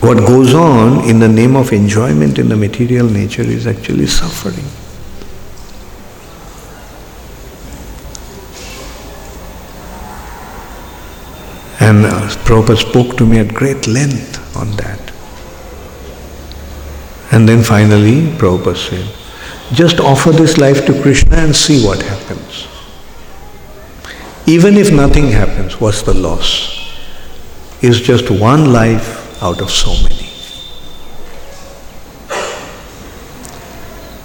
What 0.06 0.18
goes 0.18 0.52
on 0.52 1.08
in 1.08 1.18
the 1.18 1.28
name 1.28 1.56
of 1.56 1.72
enjoyment 1.72 2.38
in 2.38 2.50
the 2.50 2.56
material 2.56 3.08
nature 3.08 3.42
is 3.42 3.66
actually 3.66 4.06
suffering. 4.06 4.66
And 11.80 12.04
uh, 12.04 12.28
Prabhupada 12.44 12.76
spoke 12.76 13.16
to 13.16 13.24
me 13.24 13.38
at 13.38 13.54
great 13.54 13.86
length 13.86 14.56
on 14.56 14.70
that. 14.76 15.00
And 17.32 17.48
then 17.48 17.62
finally, 17.62 18.30
Prabhupada 18.36 18.76
said, 18.76 19.06
just 19.74 20.00
offer 20.00 20.30
this 20.30 20.58
life 20.58 20.84
to 20.84 21.02
Krishna 21.02 21.36
and 21.36 21.56
see 21.56 21.84
what 21.84 22.02
happens. 22.02 22.68
Even 24.46 24.76
if 24.76 24.92
nothing 24.92 25.28
happens, 25.28 25.80
what's 25.80 26.02
the 26.02 26.12
loss? 26.12 26.70
Is 27.80 28.00
just 28.00 28.30
one 28.30 28.72
life 28.72 29.42
out 29.42 29.60
of 29.62 29.70
so 29.70 29.90
many. 30.02 30.28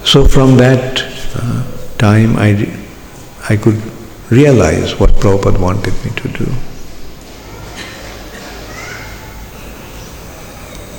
So 0.03 0.27
from 0.27 0.57
that 0.57 1.01
uh, 1.35 1.63
time, 1.97 2.35
I, 2.37 2.67
I 3.49 3.55
could 3.55 3.81
realize 4.29 4.99
what 4.99 5.11
Prabhupada 5.11 5.59
wanted 5.59 5.93
me 6.03 6.11
to 6.15 6.27
do. 6.27 6.45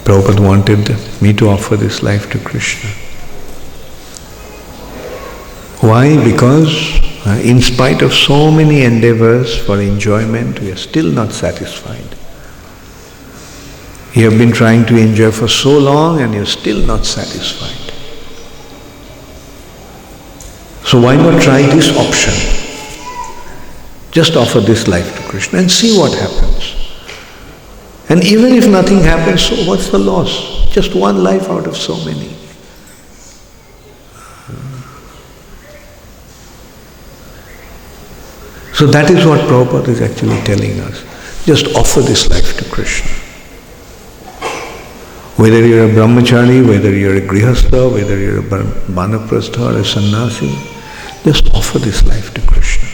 Prabhupada 0.05 0.41
wanted 0.41 1.21
me 1.21 1.33
to 1.35 1.49
offer 1.49 1.77
this 1.77 2.03
life 2.03 2.31
to 2.31 2.39
Krishna. 2.39 2.89
Why? 5.81 6.23
Because 6.23 7.10
Uh, 7.27 7.39
in 7.45 7.61
spite 7.61 8.01
of 8.01 8.15
so 8.15 8.51
many 8.51 8.83
endeavors 8.83 9.59
for 9.67 9.81
enjoyment, 9.81 10.59
we 10.61 10.73
are 10.73 10.77
still 10.77 11.11
not 11.13 11.33
satisfied. 11.33 12.17
You 14.15 14.31
have 14.31 14.39
been 14.39 14.53
trying 14.53 14.87
to 14.87 14.97
enjoy 14.97 15.31
for 15.31 15.47
so 15.47 15.79
long 15.79 16.23
and 16.23 16.33
you're 16.33 16.47
still 16.47 16.85
not 16.87 17.05
satisfied. 17.05 17.77
So 20.85 21.01
why 21.01 21.15
not 21.15 21.41
try 21.43 21.63
this 21.63 21.97
option? 21.97 22.35
Just 24.11 24.35
offer 24.35 24.61
this 24.61 24.89
life 24.89 25.15
to 25.17 25.23
Krishna 25.29 25.61
and 25.61 25.71
see 25.71 25.97
what 25.97 26.13
happens. 26.13 26.75
And 28.09 28.25
even 28.25 28.55
if 28.55 28.67
nothing 28.67 28.99
happens, 28.99 29.43
so 29.43 29.55
what's 29.69 29.91
the 29.91 29.99
loss? 29.99 30.69
Just 30.73 30.97
one 30.97 31.23
life 31.23 31.49
out 31.49 31.69
of 31.69 31.77
so 31.77 31.97
many. 32.05 32.35
So 38.81 38.87
that 38.87 39.11
is 39.11 39.27
what 39.27 39.41
Prabhupada 39.41 39.89
is 39.89 40.01
actually 40.01 40.41
telling 40.41 40.81
us. 40.81 41.05
Just 41.45 41.77
offer 41.77 42.01
this 42.01 42.31
life 42.31 42.57
to 42.57 42.65
Krishna. 42.71 43.11
Whether 45.37 45.67
you're 45.67 45.85
a 45.85 45.91
brahmachari, 45.91 46.67
whether 46.67 46.91
you're 46.91 47.17
a 47.17 47.21
grihastha, 47.21 47.93
whether 47.93 48.17
you're 48.19 48.39
a 48.39 48.65
banaprastha 48.99 49.75
or 49.75 49.79
a 49.79 49.85
sannyasi, 49.85 50.49
just 51.25 51.55
offer 51.55 51.79
this 51.79 52.07
life 52.07 52.33
to 52.33 52.41
Krishna. 52.47 52.89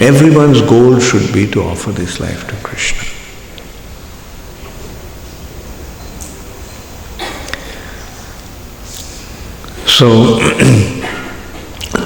Everyone's 0.00 0.60
goal 0.62 0.98
should 0.98 1.32
be 1.32 1.48
to 1.52 1.62
offer 1.62 1.92
this 1.92 2.18
life 2.18 2.48
to 2.48 2.56
Krishna. 2.66 3.11
So 9.92 10.08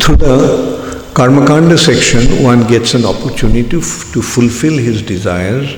through 0.01 0.17
the 0.17 1.13
Karmakanda 1.15 1.79
section, 1.79 2.43
one 2.43 2.67
gets 2.67 2.95
an 2.95 3.05
opportunity 3.05 3.63
to, 3.69 3.81
to 3.81 4.23
fulfill 4.23 4.77
his 4.77 5.03
desires 5.03 5.77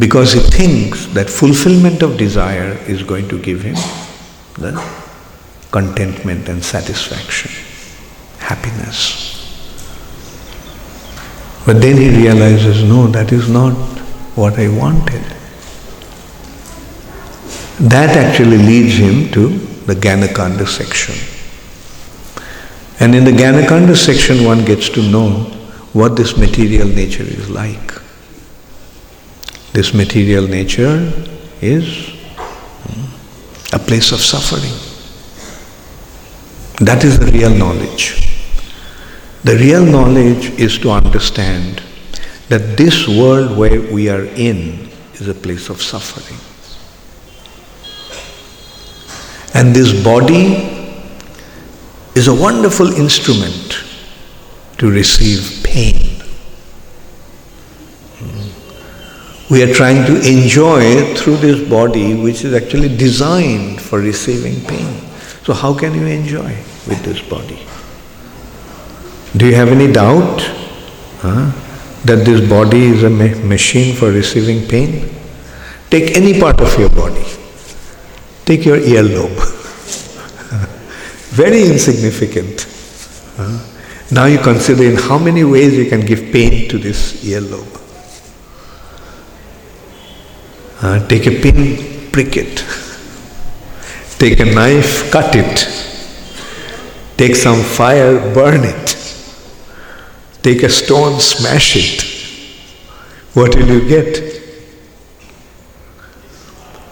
because 0.00 0.32
he 0.32 0.40
thinks 0.40 1.06
that 1.14 1.30
fulfillment 1.30 2.02
of 2.02 2.16
desire 2.16 2.72
is 2.88 3.04
going 3.04 3.28
to 3.28 3.40
give 3.40 3.62
him 3.62 3.76
the 4.54 4.72
contentment 5.70 6.48
and 6.48 6.64
satisfaction, 6.64 7.52
happiness. 8.40 9.36
But 11.64 11.80
then 11.80 11.96
he 11.96 12.10
realizes, 12.10 12.82
no, 12.82 13.06
that 13.06 13.30
is 13.30 13.48
not 13.48 13.74
what 14.34 14.58
I 14.58 14.66
wanted. 14.66 15.22
That 17.88 18.16
actually 18.16 18.58
leads 18.58 18.94
him 18.98 19.30
to 19.32 19.67
the 19.88 19.94
Gyanakanda 19.94 20.68
section. 20.68 21.14
And 23.00 23.14
in 23.14 23.24
the 23.24 23.30
Gyanakanda 23.30 23.96
section, 23.96 24.44
one 24.44 24.62
gets 24.66 24.90
to 24.90 25.02
know 25.02 25.30
what 25.94 26.14
this 26.14 26.36
material 26.36 26.86
nature 26.86 27.22
is 27.22 27.48
like. 27.48 27.94
This 29.72 29.94
material 29.94 30.46
nature 30.46 31.10
is 31.62 32.10
hmm, 32.10 33.74
a 33.74 33.78
place 33.78 34.12
of 34.12 34.20
suffering. 34.20 34.76
That 36.84 37.02
is 37.02 37.18
the 37.18 37.32
real 37.32 37.54
knowledge. 37.54 38.28
The 39.44 39.56
real 39.56 39.86
knowledge 39.86 40.50
is 40.60 40.76
to 40.80 40.90
understand 40.90 41.80
that 42.50 42.76
this 42.76 43.08
world 43.08 43.56
where 43.56 43.80
we 43.90 44.10
are 44.10 44.24
in 44.24 44.90
is 45.14 45.28
a 45.28 45.34
place 45.34 45.70
of 45.70 45.80
suffering. 45.80 46.38
And 49.54 49.74
this 49.74 49.92
body 50.04 50.78
is 52.14 52.28
a 52.28 52.34
wonderful 52.34 52.92
instrument 52.92 53.84
to 54.78 54.90
receive 54.90 55.64
pain. 55.64 56.20
Hmm. 58.18 59.52
We 59.54 59.62
are 59.62 59.72
trying 59.72 60.04
to 60.06 60.20
enjoy 60.28 61.14
through 61.14 61.36
this 61.36 61.68
body 61.68 62.14
which 62.14 62.44
is 62.44 62.54
actually 62.54 62.96
designed 62.96 63.80
for 63.80 64.00
receiving 64.00 64.64
pain. 64.66 65.00
So, 65.44 65.54
how 65.54 65.72
can 65.72 65.94
you 65.94 66.06
enjoy 66.06 66.56
with 66.86 67.02
this 67.04 67.22
body? 67.22 67.58
Do 69.36 69.46
you 69.46 69.54
have 69.54 69.68
any 69.68 69.90
doubt 69.92 70.42
huh, 71.20 71.52
that 72.04 72.24
this 72.24 72.46
body 72.48 72.86
is 72.86 73.02
a 73.02 73.10
ma- 73.10 73.38
machine 73.46 73.94
for 73.94 74.10
receiving 74.10 74.66
pain? 74.68 75.08
Take 75.90 76.16
any 76.16 76.38
part 76.38 76.60
of 76.60 76.78
your 76.78 76.90
body. 76.90 77.24
Take 78.48 78.64
your 78.64 78.78
earlobe. 78.78 79.28
Very 81.36 81.66
insignificant. 81.66 82.66
Now 84.10 84.24
you 84.24 84.38
consider 84.38 84.84
in 84.84 84.96
how 84.96 85.18
many 85.18 85.44
ways 85.44 85.76
you 85.76 85.84
can 85.84 86.00
give 86.00 86.32
pain 86.32 86.66
to 86.70 86.78
this 86.78 87.22
earlobe. 87.24 87.74
Uh, 90.80 91.06
take 91.08 91.26
a 91.26 91.42
pin, 91.42 92.10
prick 92.10 92.38
it. 92.38 92.64
Take 94.18 94.40
a 94.40 94.46
knife, 94.46 95.10
cut 95.10 95.36
it. 95.36 95.68
Take 97.18 97.36
some 97.36 97.62
fire, 97.62 98.18
burn 98.32 98.64
it. 98.64 98.96
Take 100.42 100.62
a 100.62 100.70
stone, 100.70 101.20
smash 101.20 101.76
it. 101.76 102.02
What 103.34 103.54
will 103.54 103.68
you 103.68 103.86
get? 103.86 104.40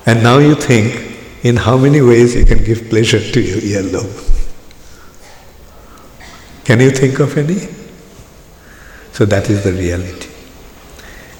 And 0.04 0.22
now 0.22 0.36
you 0.36 0.54
think 0.54 1.05
in 1.48 1.56
how 1.56 1.76
many 1.76 2.00
ways 2.00 2.34
you 2.34 2.44
can 2.44 2.62
give 2.64 2.88
pleasure 2.90 3.20
to 3.34 3.40
your 3.40 3.60
earlobe. 3.72 4.14
Can 6.64 6.80
you 6.80 6.90
think 6.90 7.20
of 7.20 7.36
any? 7.38 7.58
So 9.12 9.24
that 9.26 9.48
is 9.48 9.62
the 9.62 9.72
reality. 9.72 10.28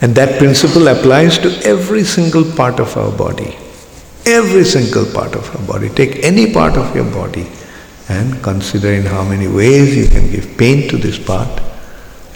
And 0.01 0.15
that 0.15 0.39
principle 0.39 0.87
applies 0.89 1.39
to 1.39 1.49
every 1.65 2.05
single 2.05 2.45
part 2.61 2.79
of 2.79 2.97
our 2.97 3.11
body. 3.11 3.57
Every 4.25 4.65
single 4.65 5.07
part 5.13 5.35
of 5.35 5.45
our 5.57 5.67
body. 5.67 5.89
Take 5.89 6.23
any 6.23 6.53
part 6.53 6.77
of 6.77 6.95
your 6.95 7.11
body 7.11 7.47
and 8.09 8.43
consider 8.43 8.93
in 8.93 9.05
how 9.05 9.25
many 9.25 9.49
ways 9.49 9.97
you 9.97 10.07
can 10.07 10.31
give 10.31 10.57
pain 10.57 10.89
to 10.91 10.97
this 10.97 11.19
part 11.19 11.63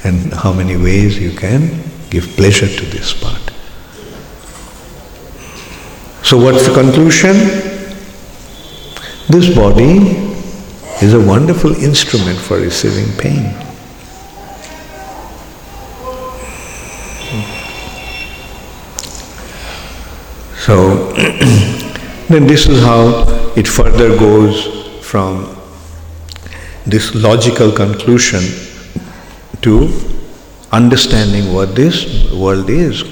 and 0.02 0.32
how 0.32 0.52
many 0.52 0.76
ways 0.76 1.18
you 1.18 1.32
can 1.32 1.68
give 2.10 2.26
pleasure 2.36 2.66
to 2.66 2.86
this 2.86 3.12
part. 3.12 3.39
So, 6.22 6.38
what's 6.38 6.66
the 6.66 6.74
conclusion? 6.74 7.34
This 9.28 9.54
body 9.54 10.30
is 11.02 11.14
a 11.14 11.20
wonderful 11.20 11.72
instrument 11.74 12.38
for 12.38 12.58
receiving 12.58 13.16
pain. 13.16 13.54
So, 20.58 21.12
then 22.28 22.46
this 22.46 22.68
is 22.68 22.82
how 22.82 23.24
it 23.56 23.66
further 23.66 24.16
goes 24.18 24.66
from 25.04 25.56
this 26.86 27.14
logical 27.14 27.72
conclusion 27.72 28.42
to 29.62 29.88
understanding 30.70 31.52
what 31.54 31.74
this 31.74 32.30
world 32.32 32.68
is, 32.68 33.04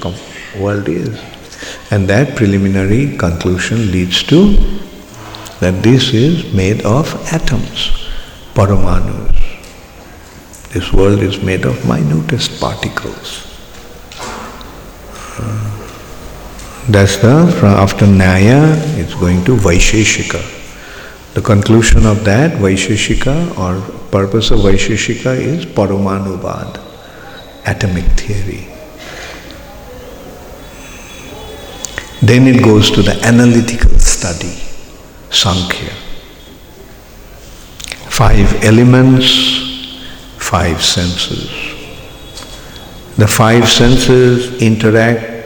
world 0.57 0.87
is. 0.87 1.19
And 1.91 2.07
that 2.07 2.35
preliminary 2.35 3.17
conclusion 3.17 3.91
leads 3.91 4.21
to 4.23 4.53
that 5.59 5.81
this 5.81 6.13
is 6.13 6.53
made 6.53 6.85
of 6.85 7.13
atoms, 7.33 7.91
paramanus. 8.53 9.35
This 10.71 10.93
world 10.93 11.19
is 11.19 11.41
made 11.41 11.65
of 11.65 11.75
minutest 11.87 12.59
particles. 12.61 13.45
Uh, 15.39 15.79
that's 16.89 17.17
the, 17.17 17.51
from 17.59 17.69
after 17.69 18.05
Nyaya, 18.05 18.77
it's 18.99 19.15
going 19.15 19.43
to 19.45 19.55
Vaisheshika. 19.55 20.57
The 21.33 21.41
conclusion 21.41 22.05
of 22.05 22.23
that, 22.25 22.51
Vaisheshika, 22.53 23.57
or 23.57 23.81
purpose 24.11 24.51
of 24.51 24.59
Vaisheshika 24.59 25.35
is 25.35 25.65
Paramanubad, 25.65 26.79
atomic 27.65 28.05
theory. 28.19 28.68
Then 32.21 32.47
it 32.47 32.63
goes 32.63 32.91
to 32.91 33.01
the 33.01 33.19
analytical 33.23 33.97
study, 33.99 34.55
Sankhya. 35.31 35.93
Five 38.09 38.63
elements, 38.63 40.05
five 40.37 40.83
senses. 40.83 41.49
The 43.15 43.27
five 43.27 43.69
senses 43.69 44.61
interact 44.61 45.37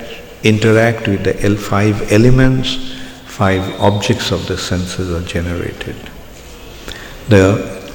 interact 0.43 1.07
with 1.07 1.23
the 1.23 1.55
five 1.55 2.11
elements, 2.11 2.93
five 3.25 3.79
objects 3.79 4.31
of 4.31 4.45
the 4.47 4.57
senses 4.57 5.09
are 5.11 5.25
generated. 5.25 5.95
The 7.29 7.93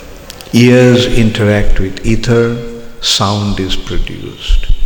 ears 0.54 1.06
interact 1.18 1.78
with 1.78 2.06
ether, 2.06 2.80
sound 3.02 3.60
is 3.60 3.76
produced. 3.76 4.77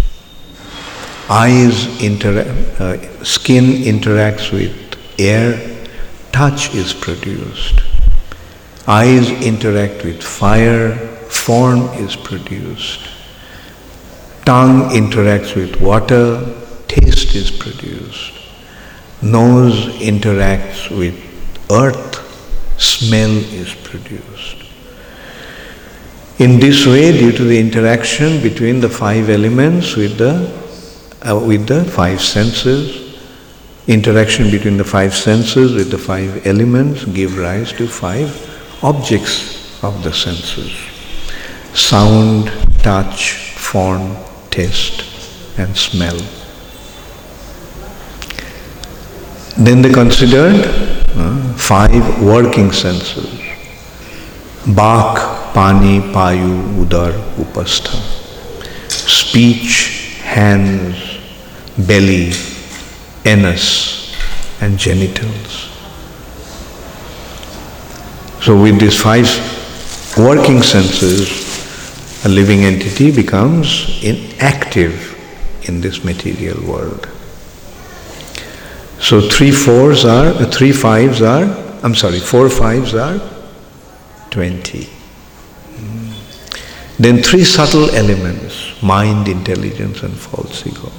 Eyes 1.35 1.87
interact, 2.03 2.51
uh, 2.79 3.25
skin 3.25 3.65
interacts 3.65 4.53
with 4.53 4.77
air, 5.19 5.89
touch 6.31 6.75
is 6.75 6.93
produced. 6.93 7.81
Eyes 8.87 9.31
interact 9.41 10.05
with 10.05 10.23
fire, 10.23 10.95
form 11.31 11.85
is 11.95 12.17
produced. 12.17 13.09
Tongue 14.45 14.91
interacts 14.91 15.57
with 15.57 15.81
water, 15.81 16.55
taste 16.87 17.35
is 17.35 17.51
produced. 17.51 18.35
Nose 19.23 19.87
interacts 20.01 20.95
with 20.95 21.17
earth, 21.71 22.15
smell 22.79 23.31
is 23.31 23.73
produced. 23.73 24.57
In 26.39 26.61
this 26.61 26.87
way, 26.87 27.11
due 27.13 27.33
to 27.33 27.45
the 27.45 27.59
interaction 27.59 28.43
between 28.43 28.81
the 28.81 28.91
five 28.91 29.31
elements 29.31 29.97
with 29.97 30.19
the, 30.19 30.62
uh, 31.25 31.39
with 31.39 31.67
the 31.67 31.85
five 31.85 32.21
senses, 32.21 33.19
interaction 33.87 34.51
between 34.51 34.77
the 34.77 34.85
five 34.85 35.15
senses 35.15 35.75
with 35.75 35.91
the 35.91 35.99
five 35.99 36.47
elements 36.47 37.05
give 37.05 37.37
rise 37.39 37.73
to 37.73 37.89
five 37.89 38.31
objects 38.83 39.83
of 39.83 40.03
the 40.03 40.13
senses. 40.13 40.73
Sound, 41.75 42.47
touch, 42.83 43.33
form, 43.57 44.17
taste 44.51 45.05
and 45.59 45.77
smell. 45.77 46.19
Then 49.59 49.83
they 49.83 49.93
considered 49.93 50.65
uh, 51.15 51.53
five 51.55 52.23
working 52.23 52.73
senses 52.73 53.43
Bak, 54.67 55.53
Pani, 55.55 55.99
Payu, 56.13 56.85
Udar, 56.85 57.13
Upastha. 57.37 57.99
Speech, 58.89 60.19
hands, 60.23 61.12
belly, 61.79 62.33
anus, 63.25 64.15
and 64.61 64.79
genitals. 64.79 65.71
So, 68.43 68.61
with 68.61 68.81
these 68.81 69.01
five 69.01 69.27
working 70.17 70.63
senses, 70.63 71.43
a 72.25 72.29
living 72.29 72.65
entity 72.65 73.11
becomes 73.11 73.99
inactive 74.03 75.11
in 75.69 75.81
this 75.81 76.05
material 76.05 76.63
world. 76.65 77.09
So 79.01 79.21
three 79.21 79.51
fours 79.51 80.05
are, 80.05 80.29
uh, 80.29 80.47
three 80.47 80.73
fives 80.73 81.23
are, 81.23 81.45
I'm 81.83 81.97
sorry, 81.97 82.21
four 82.21 82.49
fives 82.49 82.95
are 82.95 83.21
20. 84.31 84.79
Mm. 84.79 84.89
Then 86.99 87.23
three 87.23 87.45
subtle 87.45 87.91
elements, 87.91 88.81
mind, 88.81 89.27
intelligence 89.27 90.05
and 90.05 90.15
false 90.15 90.65
ego. 90.65 90.93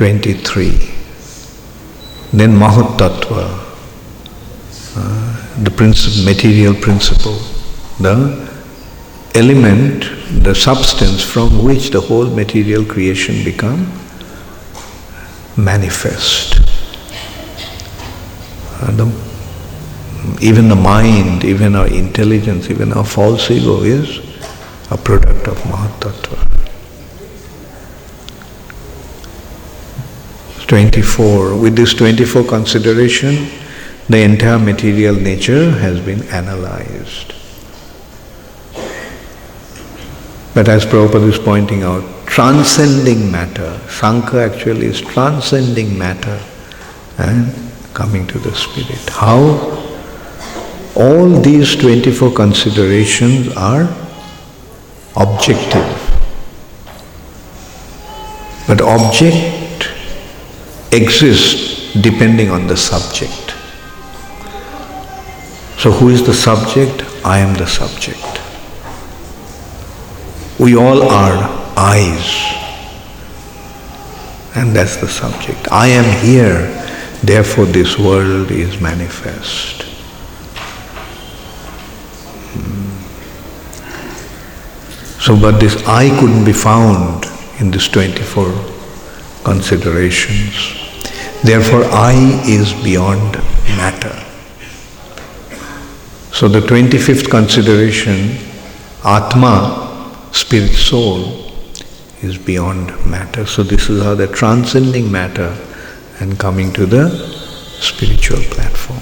23. 0.00 0.70
Then 2.32 2.52
Mahatattva, 2.56 3.44
uh, 4.96 5.62
the 5.62 5.70
principle, 5.70 6.24
material 6.24 6.74
principle, 6.74 7.36
the 8.00 8.48
element, 9.34 10.04
the 10.42 10.54
substance 10.54 11.22
from 11.22 11.62
which 11.62 11.90
the 11.90 12.00
whole 12.00 12.24
material 12.24 12.82
creation 12.82 13.44
become 13.44 13.92
manifest. 15.58 16.54
The, 18.80 19.04
even 20.40 20.70
the 20.70 20.76
mind, 20.76 21.44
even 21.44 21.74
our 21.74 21.88
intelligence, 21.88 22.70
even 22.70 22.94
our 22.94 23.04
false 23.04 23.50
ego 23.50 23.82
is 23.82 24.20
a 24.90 24.96
product 24.96 25.46
of 25.46 25.58
Mahatattva. 25.58 26.59
24. 30.70 31.56
With 31.60 31.74
this 31.74 31.94
24 31.94 32.44
consideration, 32.44 33.48
the 34.08 34.22
entire 34.22 34.56
material 34.56 35.16
nature 35.16 35.72
has 35.72 35.98
been 35.98 36.22
analyzed. 36.28 37.34
But 40.54 40.68
as 40.68 40.86
Prabhupada 40.86 41.28
is 41.28 41.40
pointing 41.40 41.82
out, 41.82 42.04
transcending 42.26 43.32
matter, 43.32 43.80
Sankhya 43.88 44.48
actually 44.48 44.86
is 44.86 45.00
transcending 45.00 45.98
matter 45.98 46.40
and 47.18 47.52
coming 47.92 48.28
to 48.28 48.38
the 48.38 48.54
spirit. 48.54 49.10
How? 49.10 49.40
All 50.94 51.28
these 51.40 51.74
24 51.74 52.32
considerations 52.32 53.48
are 53.56 53.90
objective. 55.16 55.90
But 58.68 58.80
object 58.82 59.60
exists 60.92 61.92
depending 62.00 62.50
on 62.50 62.66
the 62.66 62.76
subject. 62.76 63.54
So 65.78 65.90
who 65.90 66.10
is 66.10 66.24
the 66.26 66.34
subject? 66.34 67.04
I 67.24 67.38
am 67.38 67.54
the 67.56 67.66
subject. 67.66 68.40
We 70.58 70.76
all 70.76 71.02
are 71.02 71.48
eyes. 71.76 72.58
And 74.54 74.76
that's 74.76 74.96
the 74.96 75.08
subject. 75.08 75.72
I 75.72 75.86
am 75.86 76.04
here, 76.22 76.68
therefore 77.22 77.64
this 77.66 77.98
world 77.98 78.50
is 78.50 78.80
manifest. 78.80 79.84
Hmm. 82.52 82.90
So, 85.20 85.40
but 85.40 85.60
this 85.60 85.82
I 85.86 86.10
couldn't 86.20 86.44
be 86.44 86.52
found 86.52 87.24
in 87.58 87.70
these 87.70 87.88
24 87.88 88.52
considerations. 89.44 90.79
Therefore, 91.42 91.84
I 91.84 92.14
is 92.46 92.72
beyond 92.82 93.34
matter. 93.76 94.16
So, 96.32 96.48
the 96.48 96.60
25th 96.60 97.28
consideration, 97.30 98.38
Atma, 99.04 99.90
spirit 100.32 100.72
soul 100.72 101.50
is 102.22 102.36
beyond 102.36 102.88
matter. 103.06 103.46
So 103.46 103.62
this 103.62 103.88
is 103.88 104.02
how 104.02 104.14
they're 104.14 104.26
transcending 104.26 105.10
matter 105.10 105.56
and 106.20 106.38
coming 106.38 106.72
to 106.74 106.86
the 106.86 107.08
spiritual 107.80 108.40
platform. 108.50 109.00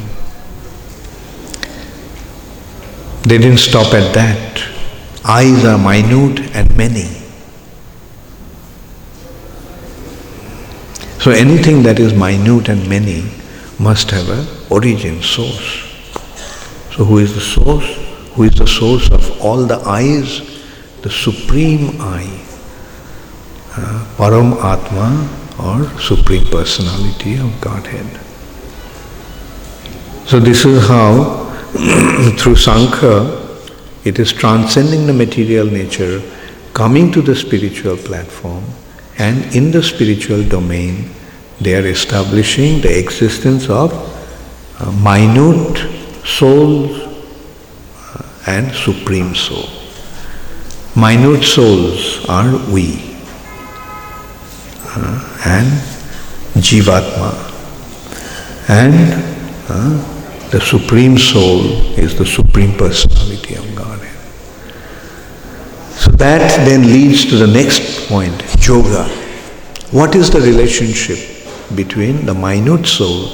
They 3.23 3.39
didn't 3.39 3.59
stop 3.59 3.93
at 3.93 4.15
that. 4.15 4.63
Eyes 5.25 5.65
are 5.65 5.79
minute 5.79 6.55
and 6.55 6.75
many. 6.77 7.18
So 11.21 11.31
anything 11.31 11.83
that 11.83 11.99
is 11.99 12.13
minute 12.15 12.69
and 12.69 12.89
many 12.89 13.31
must 13.79 14.11
have 14.11 14.29
an 14.29 14.47
origin, 14.71 15.23
source. 15.23 15.85
So 16.95 17.05
who 17.05 17.19
is 17.19 17.35
the 17.35 17.41
source? 17.41 17.87
Who 18.35 18.45
is 18.45 18.55
the 18.55 18.67
source 18.67 19.11
of 19.11 19.41
all 19.41 19.65
the 19.65 19.81
eyes? 19.81 20.59
the 21.03 21.11
Supreme 21.11 22.01
I, 22.01 22.25
uh, 23.77 24.05
Param 24.17 24.57
Atma 24.63 25.11
or 25.59 26.01
Supreme 26.01 26.45
Personality 26.47 27.37
of 27.37 27.61
Godhead. 27.61 28.07
So 30.27 30.41
this 30.41 30.65
is 30.65 30.87
how 30.89 31.47
through 32.39 32.57
Sankhya 32.57 33.47
it 34.05 34.19
is 34.19 34.33
transcending 34.33 35.07
the 35.07 35.13
material 35.13 35.67
nature, 35.67 36.21
coming 36.75 37.13
to 37.13 37.23
the 37.23 37.37
spiritual 37.37 37.97
platform 37.97 38.65
and 39.19 39.55
in 39.55 39.71
the 39.71 39.83
spiritual 39.83 40.43
domain 40.45 41.11
they 41.61 41.75
are 41.75 41.87
establishing 41.87 42.81
the 42.81 42.99
existence 42.99 43.69
of 43.69 43.93
uh, 44.81 44.91
minute 45.03 45.79
souls 46.25 46.99
uh, 47.01 48.23
and 48.47 48.73
supreme 48.73 49.35
soul. 49.35 49.69
Minute 50.95 51.45
souls 51.45 52.25
are 52.29 52.57
we 52.73 53.09
uh, 54.85 55.41
and 55.47 55.69
Jivatma. 56.63 57.31
And 58.69 58.95
uh, 59.69 60.51
the 60.51 60.61
Supreme 60.61 61.17
Soul 61.19 61.61
is 61.99 62.17
the 62.17 62.27
Supreme 62.27 62.77
Personality 62.77 63.55
of 63.55 63.75
Godhead. 63.75 63.98
That 66.19 66.67
then 66.67 66.83
leads 66.83 67.27
to 67.27 67.37
the 67.37 67.47
next 67.47 68.09
point, 68.09 68.43
yoga. 68.67 69.05
What 69.93 70.17
is 70.17 70.31
the 70.31 70.41
relationship 70.41 71.21
between 71.77 72.27
the 72.27 72.35
minute 72.35 72.87
soul, 72.87 73.29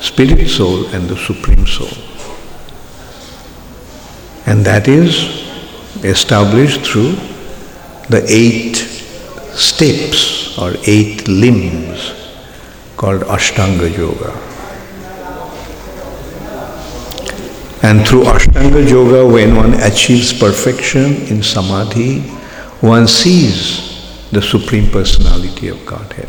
spirit 0.00 0.48
soul, 0.48 0.86
and 0.94 1.08
the 1.08 1.16
Supreme 1.16 1.66
Soul? 1.66 1.90
And 4.46 4.64
that 4.64 4.86
is 4.86 5.16
established 6.04 6.82
through 6.82 7.16
the 8.08 8.24
eight 8.28 8.76
steps 9.56 10.56
or 10.56 10.74
eight 10.86 11.26
limbs 11.26 12.12
called 12.96 13.22
Ashtanga 13.22 13.90
Yoga. 13.98 14.51
And 17.82 18.06
through 18.06 18.24
Ashtanga 18.24 18.88
Yoga, 18.88 19.26
when 19.26 19.56
one 19.56 19.74
achieves 19.74 20.32
perfection 20.32 21.16
in 21.26 21.42
Samadhi, 21.42 22.20
one 22.80 23.08
sees 23.08 24.28
the 24.30 24.40
Supreme 24.40 24.88
Personality 24.88 25.66
of 25.66 25.84
Godhead. 25.84 26.28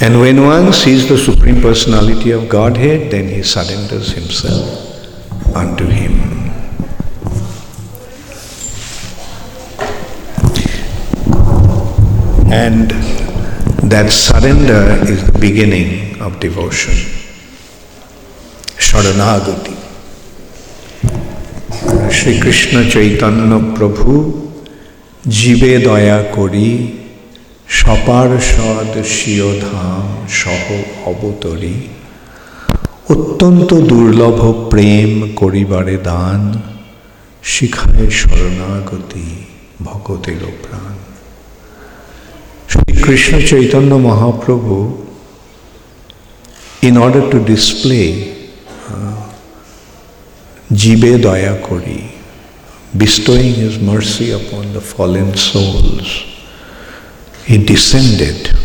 And 0.00 0.20
when 0.20 0.44
one 0.44 0.74
sees 0.74 1.08
the 1.08 1.16
Supreme 1.16 1.62
Personality 1.62 2.32
of 2.32 2.50
Godhead, 2.50 3.10
then 3.10 3.28
he 3.28 3.42
surrenders 3.42 4.12
himself 4.12 5.56
unto 5.56 5.86
him. 5.86 6.12
And 12.52 12.90
that 13.90 14.10
surrender 14.10 15.02
is 15.10 15.32
the 15.32 15.38
beginning 15.38 16.20
of 16.20 16.38
devotion. 16.40 17.25
Sharanagati. 18.96 19.74
Shrikrishna 22.16 22.74
Chaitanya 22.92 23.50
প্রভু 23.76 24.10
জীবে 25.30 25.72
দয়া 25.86 26.18
করি 26.36 26.70
সপার 27.70 28.28
সদ 28.50 28.94
ধাম 29.64 30.06
সহ 30.40 30.64
অবতরী 31.06 31.76
অত্যন্ত 33.14 33.70
দুর্লভ 33.90 34.40
প্রেম 34.70 35.10
করিবারে 35.36 35.96
দান 36.04 36.40
শিখায় 37.44 38.08
শরণাগতি 38.20 39.28
ভগতের 39.82 40.42
প্রাণ 40.62 40.94
Sri Krishna 42.70 43.34
Chaitanya 43.50 43.92
Mahaprabhu 44.08 44.76
order 46.98 47.30
to 47.30 47.38
display 47.44 48.08
uh, 48.22 48.35
jibe 50.72 51.18
daya 51.22 51.62
kori, 51.62 52.12
bestowing 52.96 53.54
his 53.54 53.78
mercy 53.78 54.32
upon 54.32 54.72
the 54.72 54.80
fallen 54.80 55.34
souls, 55.36 56.24
he 57.44 57.64
descended 57.64 58.56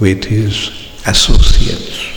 with 0.00 0.24
his 0.24 0.70
associates 1.06 2.08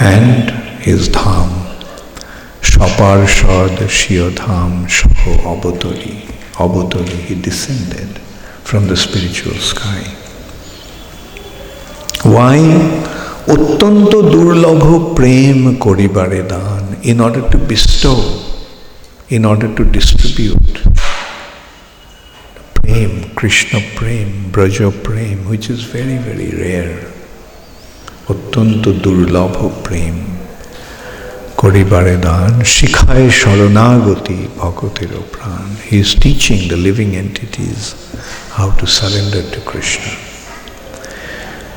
and 0.00 0.50
his 0.82 1.08
dham, 1.08 1.50
Shapar 2.62 3.26
Shaparshad 3.26 3.76
Shiyodham 3.88 4.86
Shaho 4.86 5.36
Abodori. 5.60 6.22
Abodori, 6.54 7.18
he 7.26 7.34
descended 7.40 8.18
from 8.64 8.86
the 8.86 8.96
spiritual 8.96 9.54
sky. 9.54 10.02
Why? 12.22 12.58
অত্যন্ত 13.48 14.12
দুর্লভ 14.32 15.14
প্রেম 15.16 15.74
করিবারে 15.74 16.42
দান 16.42 16.94
in 17.02 17.20
order 17.20 17.42
to 17.50 17.58
bestow 17.58 18.22
in 19.30 19.46
order 19.46 19.68
to 19.76 19.84
distribute 19.84 20.78
prema 22.74 23.10
Krishna 23.36 23.80
prema 23.98 24.28
Braja 24.52 24.76
prema 25.04 25.36
which 25.48 25.70
is 25.70 25.80
very 25.92 26.18
very 26.18 26.50
rare 26.62 26.90
অত্যন্ত 28.28 28.88
দুর্লভ 28.88 29.70
প্রেম 29.84 30.14
করিবারে 31.56 32.16
দান, 32.16 32.64
শিখায় 32.64 33.30
শরণাগতি 33.30 34.48
ভগতেরও 34.58 35.22
প্রাণ. 35.32 35.76
He 35.90 35.98
is 35.98 36.16
teaching 36.22 36.68
the 36.68 36.76
living 36.76 37.16
entities 37.16 37.94
how 38.52 38.70
to 38.80 38.86
surrender 38.86 39.42
to 39.52 39.60
Krishna 39.72 40.23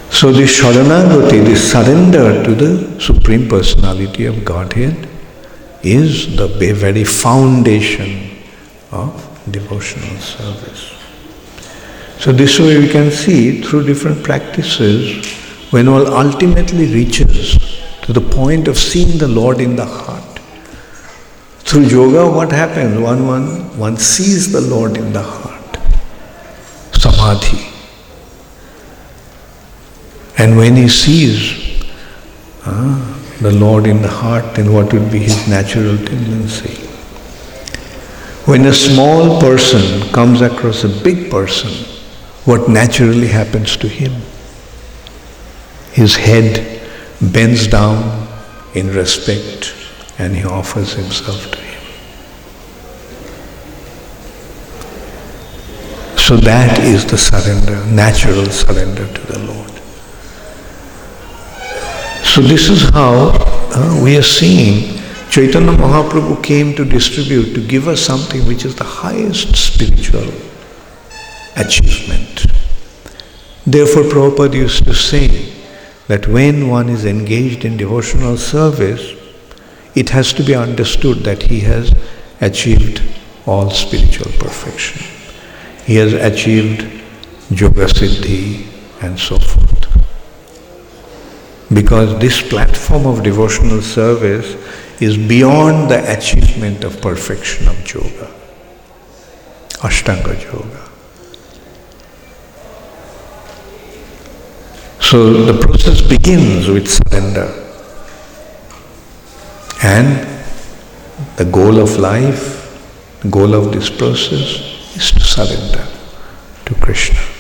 So 0.10 0.32
this 0.32 0.60
Sharanagati, 0.60 1.44
this 1.46 1.72
surrender 1.72 2.44
to 2.44 2.56
the 2.56 3.00
Supreme 3.00 3.48
Personality 3.48 4.26
of 4.26 4.44
Godhead 4.44 5.08
is 5.84 6.36
the 6.36 6.48
very 6.48 7.04
foundation 7.04 8.38
of 8.92 9.12
devotional 9.52 10.18
service. 10.18 10.94
So 12.20 12.32
this 12.32 12.60
way 12.60 12.80
we 12.80 12.90
can 12.90 13.12
see 13.12 13.62
through 13.62 13.86
different 13.86 14.24
practices 14.24 15.32
when 15.72 15.92
one 15.92 16.08
ultimately 16.08 16.92
reaches 16.94 17.58
to 18.02 18.14
the 18.14 18.22
point 18.22 18.68
of 18.68 18.78
seeing 18.78 19.18
the 19.18 19.28
Lord 19.28 19.60
in 19.60 19.76
the 19.76 19.86
heart. 19.86 20.24
Through 21.60 21.84
yoga, 21.84 22.32
what 22.32 22.52
happens? 22.52 22.98
One, 22.98 23.28
one, 23.28 23.78
one 23.78 23.98
sees 23.98 24.52
the 24.52 24.62
Lord 24.62 24.98
in 24.98 25.14
the 25.14 25.22
heart. 25.22 25.78
Samadhi. 26.94 27.77
And 30.38 30.56
when 30.56 30.76
he 30.76 30.88
sees 30.88 31.84
uh, 32.66 33.20
the 33.42 33.52
Lord 33.52 33.88
in 33.88 34.02
the 34.02 34.08
heart, 34.08 34.56
then 34.56 34.72
what 34.72 34.94
would 34.94 35.12
be 35.12 35.20
his 35.20 35.48
natural 35.48 35.98
tendency? 35.98 36.76
When 38.46 38.66
a 38.66 38.74
small 38.74 39.42
person 39.42 40.10
comes 40.14 40.42
across 40.42 40.84
a 40.84 40.90
big 41.04 41.32
person, 41.32 41.72
what 42.46 42.70
naturally 42.70 43.28
happens 43.28 43.76
to 43.78 43.88
him? 43.88 44.14
His 45.92 46.16
head 46.16 46.82
bends 47.20 47.68
down 47.68 48.28
in 48.74 48.88
respect 48.94 49.74
and 50.20 50.36
he 50.36 50.46
offers 50.46 50.94
himself 50.94 51.52
to 51.52 51.60
him. 51.60 51.84
So 56.18 56.38
that 56.38 56.80
is 56.80 57.06
the 57.06 57.18
surrender, 57.18 57.84
natural 57.88 58.46
surrender 58.46 59.08
to 59.12 59.22
the 59.34 59.40
Lord. 59.40 59.77
So 62.34 62.42
this 62.42 62.70
is 62.70 62.84
how 62.90 63.32
uh, 63.34 64.00
we 64.04 64.16
are 64.16 64.22
seeing 64.22 64.98
Chaitanya 65.30 65.72
Mahaprabhu 65.72 66.44
came 66.44 66.76
to 66.76 66.86
distribute, 66.86 67.54
to 67.56 67.66
give 67.66 67.88
us 67.88 68.00
something 68.02 68.46
which 68.48 68.64
is 68.64 68.76
the 68.76 68.84
highest 68.84 69.56
spiritual 69.56 70.32
achievement. 71.56 72.46
Therefore, 73.66 74.04
Prabhupada 74.04 74.54
used 74.54 74.86
to 74.86 74.94
say 74.94 75.54
that 76.08 76.28
when 76.28 76.70
one 76.70 76.90
is 76.90 77.06
engaged 77.06 77.66
in 77.66 77.76
devotional 77.76 78.38
service, 78.38 79.14
it 79.96 80.10
has 80.10 80.32
to 80.34 80.44
be 80.44 80.56
understood 80.56 81.20
that 81.20 81.42
he 81.44 81.60
has 81.62 81.92
achieved 82.40 83.02
all 83.46 83.70
spiritual 83.72 84.32
perfection. 84.40 85.06
He 85.86 85.96
has 85.96 86.14
achieved 86.14 86.82
yoga 87.50 87.88
siddhi 87.88 88.68
and 89.02 89.20
so 89.20 89.40
forth. 89.40 89.67
Because 91.74 92.18
this 92.20 92.42
platform 92.42 93.06
of 93.06 93.24
devotional 93.24 93.82
service 93.82 94.56
is 95.02 95.18
beyond 95.18 95.92
the 95.92 96.18
achievement 96.18 96.84
of 96.84 97.02
perfection 97.02 97.68
of 97.68 97.94
yoga, 97.94 98.34
Ashtanga 99.82 100.42
Yoga. 100.44 100.88
So 105.02 105.46
the 105.46 105.60
process 105.60 106.02
begins 106.02 106.68
with 106.68 106.90
surrender. 106.90 107.48
And 109.84 110.28
the 111.38 111.46
goal 111.46 111.80
of 111.80 111.98
life, 111.98 113.20
the 113.22 113.30
goal 113.30 113.54
of 113.54 113.72
this 113.72 113.90
process 113.90 114.96
is 114.96 115.12
to 115.12 115.20
surrender 115.20 115.88
to 116.66 116.76
Krishna. 116.76 117.37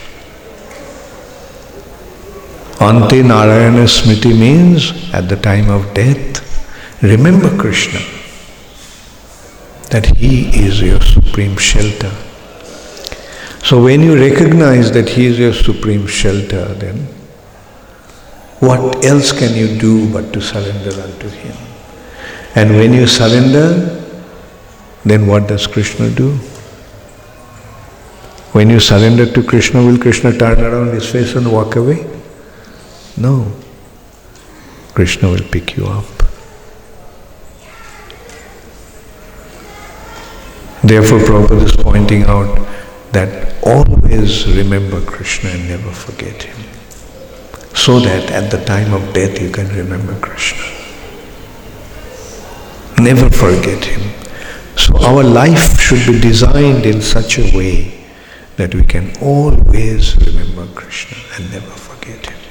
Ante 2.79 3.23
Narayana 3.23 3.85
Smriti 3.85 4.37
means 4.39 5.11
at 5.11 5.27
the 5.27 5.35
time 5.35 5.67
of 5.69 5.95
death, 5.95 6.43
Remember 7.01 7.49
Krishna, 7.57 7.99
that 9.89 10.05
He 10.17 10.49
is 10.49 10.79
your 10.79 11.01
supreme 11.01 11.57
shelter. 11.57 12.11
So 13.63 13.83
when 13.83 14.01
you 14.01 14.15
recognize 14.15 14.91
that 14.91 15.09
He 15.09 15.25
is 15.25 15.39
your 15.39 15.53
supreme 15.53 16.05
shelter, 16.05 16.65
then 16.75 16.97
what 18.59 19.03
else 19.03 19.31
can 19.31 19.55
you 19.55 19.79
do 19.79 20.11
but 20.13 20.31
to 20.33 20.41
surrender 20.41 21.01
unto 21.01 21.29
Him? 21.29 21.55
And 22.53 22.71
when 22.71 22.93
you 22.93 23.07
surrender, 23.07 24.03
then 25.03 25.25
what 25.25 25.47
does 25.47 25.65
Krishna 25.65 26.11
do? 26.11 26.33
When 28.51 28.69
you 28.69 28.79
surrender 28.79 29.31
to 29.31 29.43
Krishna, 29.43 29.83
will 29.83 29.97
Krishna 29.97 30.37
turn 30.37 30.59
around 30.59 30.93
his 30.93 31.11
face 31.11 31.35
and 31.35 31.51
walk 31.51 31.75
away? 31.75 32.16
No. 33.17 33.51
Krishna 34.93 35.29
will 35.29 35.47
pick 35.51 35.75
you 35.75 35.87
up. 35.87 36.05
Therefore, 40.83 41.19
Prabhupada 41.19 41.63
is 41.63 41.75
pointing 41.75 42.23
out 42.23 42.55
that 43.11 43.55
always 43.63 44.47
remember 44.47 45.01
Krishna 45.01 45.49
and 45.49 45.67
never 45.67 45.91
forget 45.91 46.43
him. 46.43 46.57
So 47.73 47.99
that 47.99 48.31
at 48.31 48.51
the 48.51 48.63
time 48.65 48.93
of 48.93 49.13
death 49.13 49.41
you 49.41 49.49
can 49.49 49.67
remember 49.69 50.17
Krishna. 50.19 50.63
Never 52.99 53.29
forget 53.29 53.83
him. 53.83 54.13
So 54.75 54.97
our 55.03 55.23
life 55.23 55.79
should 55.79 56.05
be 56.05 56.19
designed 56.19 56.85
in 56.85 57.01
such 57.01 57.39
a 57.39 57.57
way 57.57 58.05
that 58.57 58.73
we 58.73 58.83
can 58.83 59.15
always 59.21 60.15
remember 60.17 60.67
Krishna 60.73 61.17
and 61.35 61.51
never 61.51 61.71
forget 61.71 62.25
him. 62.25 62.46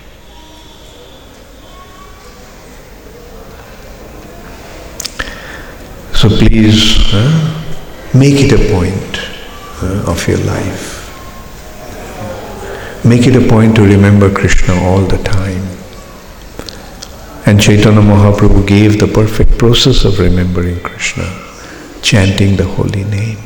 So 6.27 6.37
please, 6.39 6.97
huh? 7.15 8.19
Make 8.19 8.41
it 8.41 8.53
a 8.53 8.59
point 8.75 9.21
uh, 9.81 10.11
of 10.11 10.27
your 10.27 10.39
life. 10.39 11.07
Make 13.05 13.29
it 13.29 13.37
a 13.37 13.49
point 13.49 13.77
to 13.77 13.83
remember 13.83 14.29
Krishna 14.35 14.75
all 14.75 15.03
the 15.03 15.19
time. 15.23 15.63
And 17.47 17.61
Chaitanya 17.61 18.01
Mahaprabhu 18.01 18.67
gave 18.67 18.99
the 18.99 19.07
perfect 19.07 19.57
process 19.57 20.05
of 20.05 20.19
remembering 20.19 20.81
Krishna, 20.81 21.31
chanting 22.03 22.57
the 22.57 22.65
holy 22.65 23.05
name. 23.05 23.39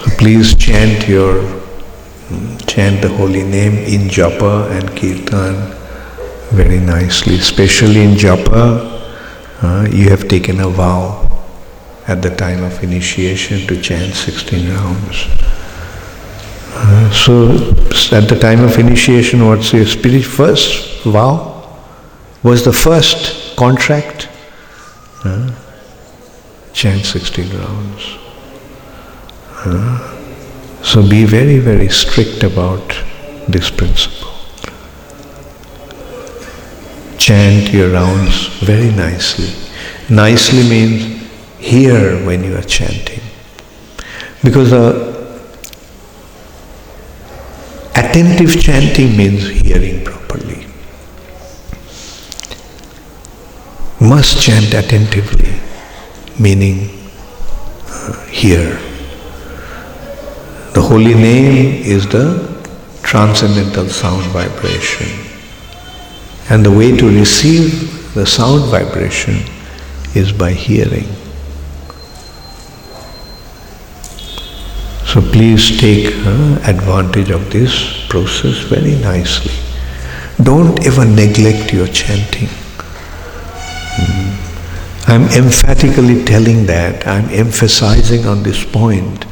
So 0.00 0.10
please 0.16 0.54
chant 0.54 1.06
your 1.06 1.42
chant 2.66 3.02
the 3.02 3.12
holy 3.18 3.42
name 3.42 3.74
in 3.84 4.08
japa 4.08 4.70
and 4.70 4.88
kirtan 4.96 5.76
very 6.52 6.80
nicely. 6.80 7.34
Especially 7.34 8.00
in 8.00 8.12
japa, 8.12 8.93
you 9.94 10.10
have 10.10 10.28
taken 10.28 10.60
a 10.60 10.68
vow 10.68 11.24
at 12.06 12.20
the 12.20 12.34
time 12.34 12.62
of 12.62 12.82
initiation 12.82 13.66
to 13.66 13.80
chant 13.80 14.14
16 14.14 14.68
rounds. 14.68 15.26
Uh, 16.76 17.10
so, 17.12 17.52
at 18.16 18.28
the 18.28 18.38
time 18.38 18.62
of 18.64 18.76
initiation, 18.78 19.46
what's 19.46 19.72
your 19.72 19.86
spirit 19.86 20.24
first 20.24 21.04
vow? 21.04 21.78
Was 22.42 22.64
the 22.64 22.72
first 22.72 23.56
contract? 23.56 24.28
Uh, 25.24 25.50
chant 26.72 27.04
16 27.06 27.56
rounds. 27.56 28.18
Uh, 29.64 30.82
so, 30.82 31.08
be 31.08 31.24
very, 31.24 31.58
very 31.58 31.88
strict 31.88 32.42
about 32.42 32.86
this 33.48 33.70
principle. 33.70 34.33
Chant 37.18 37.72
your 37.72 37.90
rounds 37.90 38.48
very 38.58 38.90
nicely. 38.90 39.50
Nicely 40.14 40.68
means 40.68 41.26
hear 41.58 42.24
when 42.26 42.44
you 42.44 42.56
are 42.56 42.62
chanting. 42.62 43.20
Because 44.42 44.72
uh, 44.72 45.10
attentive 47.96 48.60
chanting 48.60 49.16
means 49.16 49.48
hearing 49.48 50.04
properly. 50.04 50.66
Must 54.00 54.42
chant 54.42 54.74
attentively, 54.74 55.52
meaning 56.38 56.90
uh, 57.88 58.26
hear. 58.26 58.78
The 60.74 60.82
holy 60.82 61.14
name 61.14 61.82
is 61.84 62.06
the 62.08 62.54
transcendental 63.02 63.88
sound 63.88 64.24
vibration. 64.32 65.33
And 66.50 66.64
the 66.64 66.70
way 66.70 66.96
to 66.96 67.06
receive 67.08 68.14
the 68.14 68.26
sound 68.26 68.70
vibration 68.70 69.36
is 70.14 70.32
by 70.32 70.52
hearing. 70.52 71.08
So 75.06 75.20
please 75.20 75.78
take 75.80 76.06
uh, 76.26 76.58
advantage 76.64 77.30
of 77.30 77.50
this 77.52 78.06
process 78.08 78.58
very 78.68 78.96
nicely. 79.00 79.54
Don't 80.42 80.84
ever 80.86 81.04
neglect 81.04 81.72
your 81.72 81.86
chanting. 81.86 82.48
Mm. 83.96 84.44
I'm 85.06 85.22
emphatically 85.44 86.24
telling 86.24 86.66
that, 86.66 87.06
I'm 87.06 87.28
emphasizing 87.30 88.26
on 88.26 88.42
this 88.42 88.64
point 88.64 89.26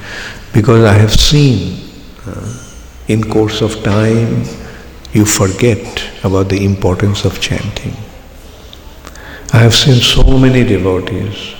because 0.53 0.85
I 0.85 0.93
have 0.93 1.13
seen 1.13 1.91
uh, 2.27 2.69
in 3.09 3.25
course 3.25 3.61
of 3.63 3.83
time 3.83 4.45
you 5.13 5.25
forget 5.27 6.03
about 6.25 6.49
the 6.49 6.65
importance 6.65 7.25
of 7.25 7.41
chanting. 7.41 7.95
I 9.53 9.59
have 9.59 9.75
seen 9.75 9.97
so 9.97 10.39
many 10.39 10.65
devotees, 10.65 11.55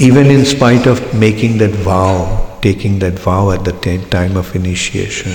even 0.00 0.26
in 0.26 0.44
spite 0.44 0.86
of 0.86 1.14
making 1.14 1.58
that 1.58 1.70
vow, 1.70 2.58
taking 2.60 2.98
that 2.98 3.12
vow 3.12 3.52
at 3.52 3.64
the 3.64 3.72
time 4.10 4.36
of 4.36 4.56
initiation, 4.56 5.32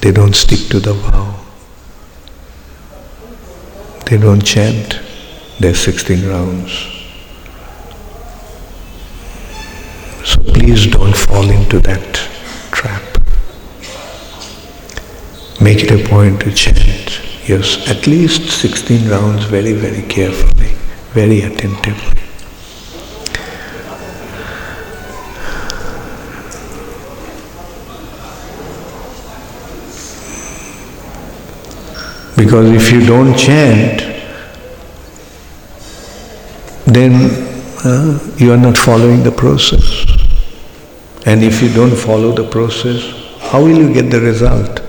they 0.00 0.12
don't 0.12 0.34
stick 0.34 0.68
to 0.70 0.78
the 0.78 0.92
vow. 0.92 1.40
They 4.06 4.18
don't 4.18 4.44
chant 4.44 5.00
their 5.58 5.74
16 5.74 6.28
rounds. 6.28 6.70
So 10.24 10.42
please 10.42 10.86
don't 10.86 11.16
fall 11.16 11.50
into 11.50 11.80
that 11.80 12.23
Make 15.64 15.82
it 15.82 15.90
a 15.90 16.08
point 16.08 16.40
to 16.42 16.52
chant 16.52 17.04
yes, 17.46 17.88
at 17.88 18.06
least 18.06 18.50
16 18.50 19.08
rounds 19.08 19.44
very, 19.44 19.72
very 19.72 20.02
carefully, 20.08 20.72
very 21.12 21.42
attentively. 21.42 22.20
Because 32.36 32.70
if 32.72 32.92
you 32.92 33.06
don't 33.06 33.36
chant, 33.36 34.00
then 36.86 37.12
uh, 37.84 38.18
you 38.36 38.52
are 38.52 38.56
not 38.56 38.76
following 38.76 39.22
the 39.22 39.32
process. 39.32 40.04
And 41.26 41.42
if 41.42 41.62
you 41.62 41.72
don't 41.72 41.96
follow 41.96 42.32
the 42.32 42.48
process, 42.48 43.02
how 43.40 43.62
will 43.62 43.76
you 43.76 43.92
get 43.92 44.10
the 44.10 44.20
result? 44.20 44.83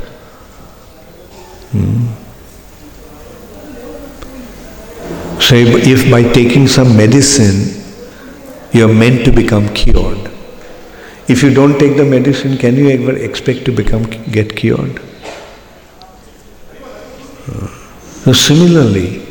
Hmm. 1.75 2.07
So 5.41 5.55
if 5.55 6.09
by 6.09 6.23
taking 6.23 6.67
some 6.67 6.95
medicine 6.95 7.83
you 8.71 8.85
are 8.89 8.93
meant 8.93 9.25
to 9.25 9.31
become 9.31 9.67
cured, 9.73 10.31
if 11.27 11.43
you 11.43 11.53
don't 11.53 11.77
take 11.77 11.97
the 11.97 12.05
medicine, 12.05 12.57
can 12.57 12.75
you 12.75 12.89
ever 12.89 13.15
expect 13.17 13.65
to 13.65 13.71
become 13.71 14.03
get 14.31 14.55
cured? 14.55 15.01
So 18.23 18.33
similarly, 18.33 19.25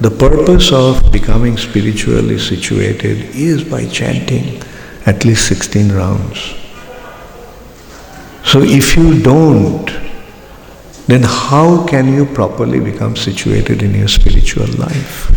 the 0.00 0.10
purpose 0.10 0.70
of 0.72 1.10
becoming 1.10 1.56
spiritually 1.56 2.38
situated 2.38 3.34
is 3.34 3.64
by 3.64 3.86
chanting 3.86 4.62
at 5.06 5.24
least 5.24 5.48
16 5.48 5.90
rounds. 5.90 6.54
So 8.44 8.62
if 8.62 8.96
you 8.96 9.20
don't, 9.20 10.07
then 11.08 11.22
how 11.22 11.86
can 11.86 12.12
you 12.12 12.26
properly 12.26 12.80
become 12.80 13.16
situated 13.16 13.82
in 13.82 13.94
your 13.94 14.08
spiritual 14.08 14.66
life? 14.76 15.34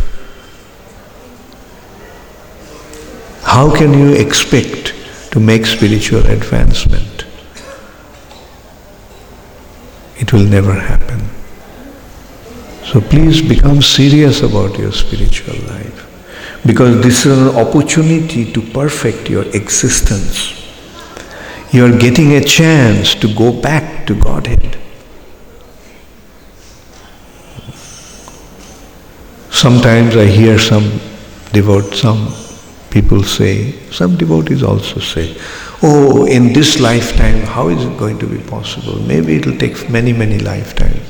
How 3.43 3.74
can 3.74 3.93
you 3.93 4.11
expect 4.13 4.93
to 5.32 5.39
make 5.39 5.65
spiritual 5.65 6.26
advancement? 6.28 7.26
It 10.17 10.34
will 10.34 10.45
never 10.45 10.74
happen. 10.74 11.22
So 12.84 12.99
please 12.99 13.41
become 13.41 13.82
serious 13.82 14.41
about 14.41 14.78
your 14.78 14.91
spiritual 14.91 15.55
life 15.67 16.05
because 16.65 17.01
this 17.01 17.26
is 17.26 17.38
an 17.38 17.55
opportunity 17.55 18.51
to 18.51 18.61
perfect 18.61 19.30
your 19.30 19.45
existence. 19.55 20.57
You 21.72 21.86
are 21.86 21.97
getting 21.97 22.34
a 22.34 22.43
chance 22.43 23.15
to 23.15 23.34
go 23.34 23.53
back 23.53 24.05
to 24.07 24.15
Godhead. 24.15 24.78
Sometimes 29.62 30.16
I 30.16 30.26
hear 30.26 30.57
some 30.57 30.99
devote, 31.53 31.93
some 31.93 32.34
people 32.89 33.22
say, 33.22 33.74
some 33.91 34.18
devotees 34.18 34.64
also 34.64 34.99
say, 34.99 35.38
oh, 35.84 36.26
in 36.26 36.51
this 36.51 36.80
lifetime, 36.80 37.41
how 37.41 37.68
is 37.70 37.86
it 37.86 37.95
going 37.95 38.18
to 38.18 38.26
be 38.26 38.39
possible? 38.39 38.99
Maybe 39.03 39.36
it 39.36 39.45
will 39.45 39.59
take 39.59 39.88
many, 39.88 40.14
many 40.14 40.39
lifetimes. 40.39 41.07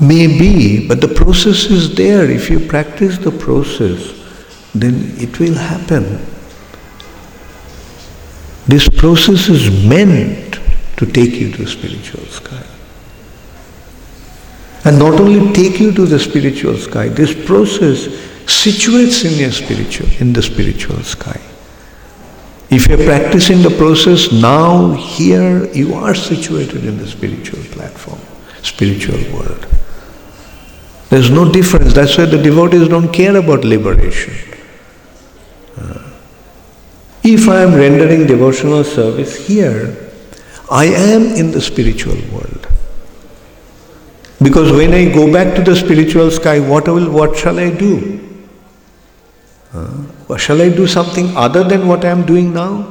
Maybe, 0.00 0.88
but 0.88 1.02
the 1.02 1.08
process 1.08 1.66
is 1.66 1.94
there. 1.94 2.30
If 2.30 2.48
you 2.48 2.60
practice 2.60 3.18
the 3.18 3.30
process, 3.30 4.00
then 4.74 5.12
it 5.18 5.38
will 5.38 5.54
happen. 5.54 6.24
This 8.66 8.88
process 8.88 9.50
is 9.50 9.86
meant 9.86 10.60
to 10.96 11.04
take 11.04 11.32
you 11.32 11.52
to 11.52 11.66
spiritual 11.66 12.24
sky. 12.24 12.73
And 14.84 14.98
not 14.98 15.18
only 15.18 15.52
take 15.52 15.80
you 15.80 15.92
to 15.92 16.04
the 16.04 16.18
spiritual 16.18 16.76
sky, 16.76 17.08
this 17.08 17.32
process 17.46 18.06
situates 18.44 19.24
in 19.24 19.38
your 19.38 19.50
spiritual, 19.50 20.08
in 20.20 20.32
the 20.32 20.42
spiritual 20.42 21.02
sky. 21.02 21.40
If 22.70 22.88
you're 22.88 23.04
practicing 23.04 23.62
the 23.62 23.70
process 23.70 24.32
now, 24.32 24.92
here, 24.92 25.72
you 25.72 25.94
are 25.94 26.14
situated 26.14 26.84
in 26.84 26.98
the 26.98 27.06
spiritual 27.06 27.62
platform, 27.72 28.20
spiritual 28.62 29.20
world. 29.32 29.66
There's 31.08 31.30
no 31.30 31.50
difference. 31.50 31.94
That's 31.94 32.18
why 32.18 32.24
the 32.24 32.42
devotees 32.42 32.88
don't 32.88 33.12
care 33.12 33.36
about 33.36 33.64
liberation. 33.64 34.34
Uh, 35.78 36.10
if 37.22 37.48
I 37.48 37.62
am 37.62 37.74
rendering 37.74 38.26
devotional 38.26 38.84
service 38.84 39.46
here, 39.46 40.10
I 40.70 40.86
am 40.86 41.22
in 41.36 41.52
the 41.52 41.60
spiritual 41.60 42.16
world. 42.32 42.66
Because 44.42 44.72
when 44.72 44.92
I 44.92 45.12
go 45.12 45.32
back 45.32 45.54
to 45.56 45.62
the 45.62 45.76
spiritual 45.76 46.30
sky, 46.30 46.60
what 46.60 46.88
will 46.88 47.10
what 47.10 47.36
shall 47.36 47.58
I 47.58 47.70
do? 47.70 48.20
Shall 50.36 50.60
I 50.60 50.68
do 50.68 50.86
something 50.86 51.36
other 51.36 51.62
than 51.64 51.86
what 51.86 52.04
I 52.04 52.08
am 52.08 52.26
doing 52.26 52.52
now? 52.52 52.88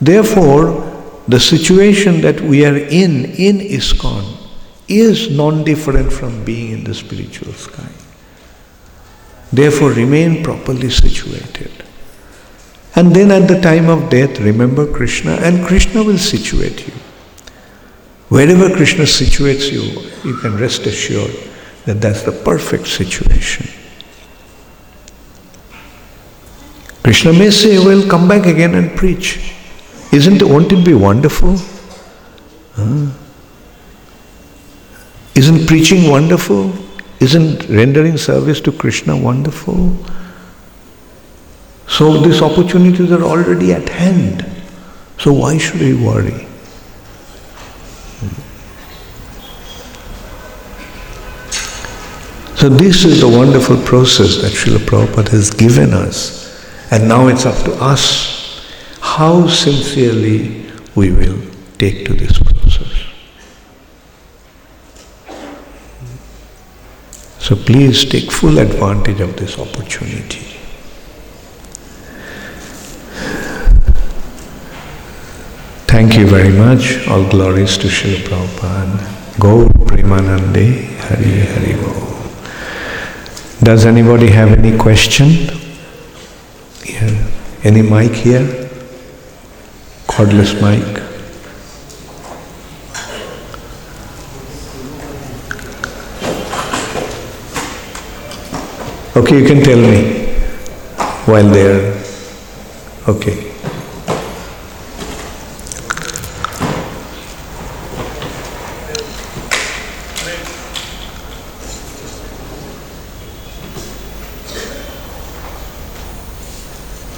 Therefore, 0.00 0.90
the 1.28 1.40
situation 1.40 2.20
that 2.22 2.40
we 2.40 2.64
are 2.64 2.76
in 2.76 3.24
in 3.24 3.58
ISKCON 3.58 4.24
is 4.88 5.30
non-different 5.30 6.12
from 6.12 6.44
being 6.44 6.72
in 6.72 6.84
the 6.84 6.94
spiritual 6.94 7.52
sky. 7.52 7.92
Therefore, 9.52 9.92
remain 9.92 10.42
properly 10.42 10.90
situated. 10.90 11.84
And 12.96 13.14
then 13.14 13.30
at 13.30 13.48
the 13.48 13.60
time 13.60 13.88
of 13.88 14.10
death, 14.10 14.40
remember 14.40 14.86
Krishna, 14.92 15.32
and 15.32 15.64
Krishna 15.64 16.02
will 16.02 16.18
situate 16.18 16.86
you. 16.86 16.94
Wherever 18.34 18.68
Krishna 18.74 19.04
situates 19.04 19.70
you, 19.70 19.84
you 20.28 20.36
can 20.38 20.56
rest 20.56 20.86
assured 20.86 21.30
that 21.84 22.00
that's 22.00 22.22
the 22.22 22.32
perfect 22.32 22.88
situation. 22.88 23.68
Krishna 27.04 27.32
may 27.32 27.52
say, 27.52 27.78
Well, 27.78 28.08
come 28.10 28.26
back 28.26 28.46
again 28.46 28.74
and 28.74 28.90
preach. 28.96 29.54
Isn't 30.12 30.42
won't 30.42 30.72
it 30.72 30.84
be 30.84 30.94
wonderful? 30.94 31.58
Huh? 32.72 33.12
Isn't 35.36 35.68
preaching 35.68 36.10
wonderful? 36.10 36.72
Isn't 37.20 37.68
rendering 37.68 38.16
service 38.16 38.60
to 38.62 38.72
Krishna 38.72 39.16
wonderful? 39.16 39.96
So 41.86 42.20
these 42.20 42.42
opportunities 42.42 43.12
are 43.12 43.22
already 43.22 43.72
at 43.72 43.88
hand. 43.88 44.44
So 45.20 45.32
why 45.32 45.56
should 45.56 45.80
we 45.80 45.94
worry? 45.94 46.48
So 52.64 52.70
this 52.70 53.04
is 53.04 53.20
the 53.20 53.28
wonderful 53.28 53.76
process 53.84 54.40
that 54.40 54.52
Srila 54.52 54.78
Prabhupada 54.88 55.28
has 55.28 55.50
given 55.50 55.92
us. 55.92 56.48
And 56.90 57.06
now 57.06 57.28
it's 57.28 57.44
up 57.44 57.62
to 57.66 57.74
us 57.74 58.66
how 59.02 59.46
sincerely 59.48 60.64
we 60.94 61.12
will 61.12 61.38
take 61.76 62.06
to 62.06 62.14
this 62.14 62.38
process. 62.38 63.04
So 67.38 67.54
please 67.54 68.06
take 68.06 68.32
full 68.32 68.58
advantage 68.58 69.20
of 69.20 69.36
this 69.36 69.58
opportunity. 69.58 70.56
Thank 75.92 76.16
you 76.16 76.26
very 76.26 76.48
much. 76.48 77.06
All 77.08 77.28
glories 77.28 77.76
to 77.76 77.88
Srila 77.88 78.24
Prabhupada. 78.24 79.38
Go 79.38 79.68
Premanande 79.84 80.96
Hari 80.96 81.44
Hari 81.44 81.72
Go. 81.74 82.23
Does 83.62 83.86
anybody 83.86 84.30
have 84.30 84.52
any 84.52 84.76
question? 84.76 85.26
Here. 86.82 87.26
Any 87.62 87.82
mic 87.82 88.12
here? 88.12 88.68
Cordless 90.06 90.60
mic. 90.60 91.02
Okay, 99.16 99.40
you 99.40 99.46
can 99.46 99.62
tell 99.62 99.78
me 99.78 100.26
while 101.26 101.48
there. 101.48 102.02
Okay. 103.08 103.53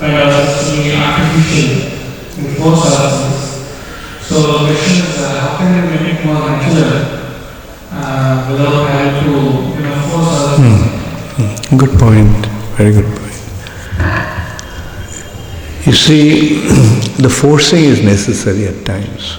to 0.00 0.82
be 0.82 0.92
artificial 0.94 1.70
and 2.38 2.56
force 2.56 2.84
ourselves. 2.86 3.42
So 4.22 4.34
the 4.42 4.58
question 4.66 4.94
is, 5.06 5.18
uh, 5.18 5.40
how 5.40 5.56
can 5.58 5.68
we 5.74 5.80
make 5.90 6.20
it 6.20 6.24
more 6.24 6.40
natural 6.50 6.94
uh, 7.90 8.46
without 8.50 8.88
having 8.90 9.24
to, 9.24 9.30
you 9.74 9.82
know? 9.82 11.78
Good 11.78 11.98
point. 11.98 12.46
Very 12.76 12.92
good 12.92 13.04
point. 13.04 13.34
You 15.86 15.92
see, 15.94 16.60
the 17.18 17.28
forcing 17.30 17.84
is 17.84 18.02
necessary 18.02 18.66
at 18.66 18.84
times. 18.84 19.38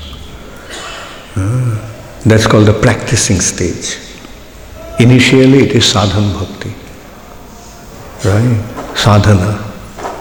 Ah, 1.38 2.22
That's 2.26 2.48
called 2.48 2.66
the 2.68 2.74
practicing 2.74 3.40
stage. 3.40 3.98
Initially, 5.00 5.60
it 5.60 5.72
is 5.72 5.86
sadhana 5.86 6.34
bhakti, 6.38 6.74
right? 8.28 8.96
Sadhana, 8.98 9.69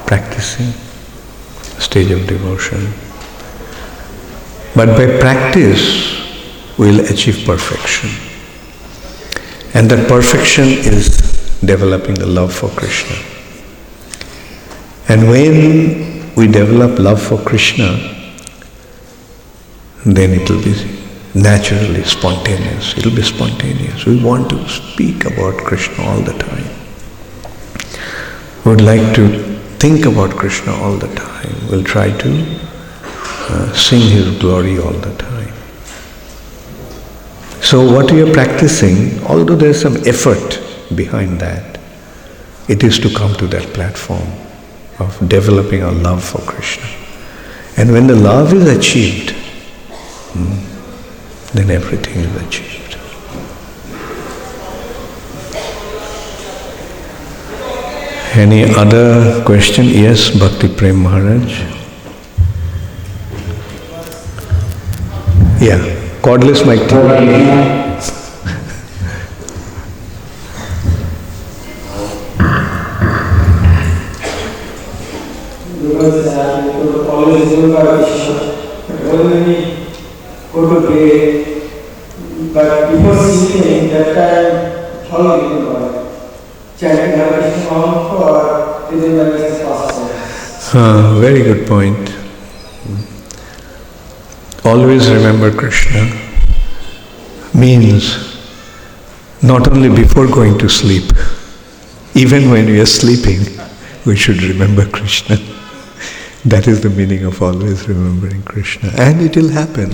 practicing, 0.09 0.73
stage 1.79 2.11
of 2.11 2.27
devotion. 2.27 2.81
But 4.75 4.97
by 4.97 5.07
practice, 5.21 5.85
we'll 6.79 7.01
achieve 7.13 7.45
perfection. 7.45 8.09
And 9.75 9.91
that 9.91 10.09
perfection 10.09 10.65
is 10.65 11.19
developing 11.63 12.15
the 12.15 12.25
love 12.25 12.55
for 12.55 12.71
Krishna. 12.71 13.17
And 15.11 15.29
when 15.29 16.35
we 16.37 16.47
develop 16.47 16.99
love 16.99 17.21
for 17.21 17.39
Krishna, 17.39 17.91
then 20.07 20.41
it 20.41 20.49
will 20.49 20.63
be 20.63 20.75
naturally 21.35 22.03
spontaneous. 22.05 22.97
It 22.97 23.05
will 23.05 23.15
be 23.15 23.23
spontaneous. 23.23 24.07
We 24.07 24.25
want 24.25 24.49
to 24.51 24.69
speak 24.69 25.27
about 25.27 25.59
Krishna 25.59 26.03
all 26.05 26.23
the 26.23 26.33
time. 26.33 26.71
We 28.65 28.71
would 28.71 28.81
like 28.81 29.15
to 29.17 29.58
think 29.79 30.07
about 30.07 30.31
Krishna 30.37 30.73
all 30.73 30.97
the 30.97 31.13
time. 31.15 31.55
We'll 31.71 31.85
try 31.85 32.11
to 32.11 32.61
uh, 33.51 33.73
sing 33.73 34.01
His 34.01 34.39
glory 34.39 34.79
all 34.79 34.93
the 34.93 35.15
time. 35.17 35.53
So, 37.63 37.85
what 37.93 38.11
we 38.11 38.23
are 38.23 38.33
practicing, 38.33 39.23
although 39.25 39.57
there 39.57 39.71
is 39.71 39.81
some 39.81 39.97
effort 40.07 40.61
behind 40.95 41.41
that, 41.41 41.79
it 42.69 42.83
is 42.83 42.99
to 43.01 43.13
come 43.15 43.35
to 43.37 43.47
that 43.49 43.75
platform 43.75 44.29
of 44.99 45.29
developing 45.29 45.83
our 45.83 45.93
love 45.93 46.25
for 46.25 46.39
Krishna. 46.41 46.87
And 47.77 47.93
when 47.93 48.07
the 48.07 48.17
love 48.17 48.53
is 48.53 48.67
achieved, 48.69 49.31
hmm, 50.33 51.57
then 51.57 51.71
everything 51.71 52.17
is 52.17 52.47
achieved. 52.47 52.78
Any 58.39 58.63
other 58.73 59.43
question? 59.45 59.87
Yes, 59.87 60.31
Bhakti 60.31 60.69
Prem 60.69 61.03
Maharaj. 61.03 61.59
Yeah, 65.61 65.83
cordless 66.23 66.63
mic. 66.65 66.79
because 75.83 76.27
uh, 76.29 76.63
we 76.65 76.73
could 76.93 77.07
always 77.09 77.51
remember 77.51 78.05
Krishna. 78.07 78.39
But 78.87 79.25
when 79.25 79.49
we 79.49 79.57
go 80.53 80.81
to 80.81 80.87
pray, 80.87 81.71
but 82.55 82.93
before 82.93 83.17
sleeping, 83.17 83.89
that 83.91 84.15
time, 84.15 85.11
how 85.11 85.41
we 85.41 85.88
Ah, 90.75 91.19
very 91.21 91.43
good 91.43 91.67
point. 91.67 92.15
Always 94.65 95.11
remember 95.11 95.51
Krishna 95.53 96.05
means 97.53 98.05
not 99.43 99.67
only 99.67 99.89
before 99.89 100.29
going 100.29 100.57
to 100.59 100.69
sleep, 100.69 101.11
even 102.15 102.49
when 102.49 102.67
we 102.67 102.79
are 102.81 102.87
sleeping, 102.87 103.41
we 104.07 104.15
should 104.15 104.41
remember 104.43 104.87
Krishna. 104.89 105.37
That 106.45 106.69
is 106.69 106.81
the 106.83 106.91
meaning 106.91 107.25
of 107.25 107.43
always 107.43 107.89
remembering 107.89 108.43
Krishna. 108.43 108.91
And 108.97 109.21
it 109.21 109.37
will 109.37 109.49
happen. 109.49 109.91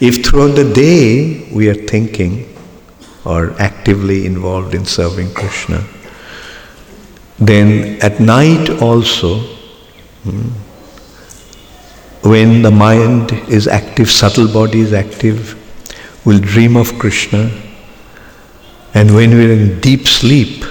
If 0.00 0.22
throughout 0.26 0.54
the 0.54 0.70
day 0.70 1.48
we 1.50 1.70
are 1.70 1.80
thinking 1.94 2.54
or 3.24 3.58
actively 3.58 4.26
involved 4.26 4.74
in 4.74 4.84
serving 4.84 5.32
Krishna, 5.32 5.82
then 7.40 7.98
at 8.02 8.20
night 8.20 8.68
also, 8.82 9.38
hmm, 10.24 10.48
when 12.22 12.60
the 12.60 12.70
mind 12.70 13.32
is 13.48 13.66
active, 13.66 14.10
subtle 14.10 14.46
body 14.46 14.80
is 14.80 14.92
active, 14.92 15.56
we'll 16.26 16.38
dream 16.38 16.76
of 16.76 16.98
Krishna. 16.98 17.50
And 18.92 19.14
when 19.14 19.30
we're 19.30 19.52
in 19.52 19.80
deep 19.80 20.06
sleep, 20.06 20.64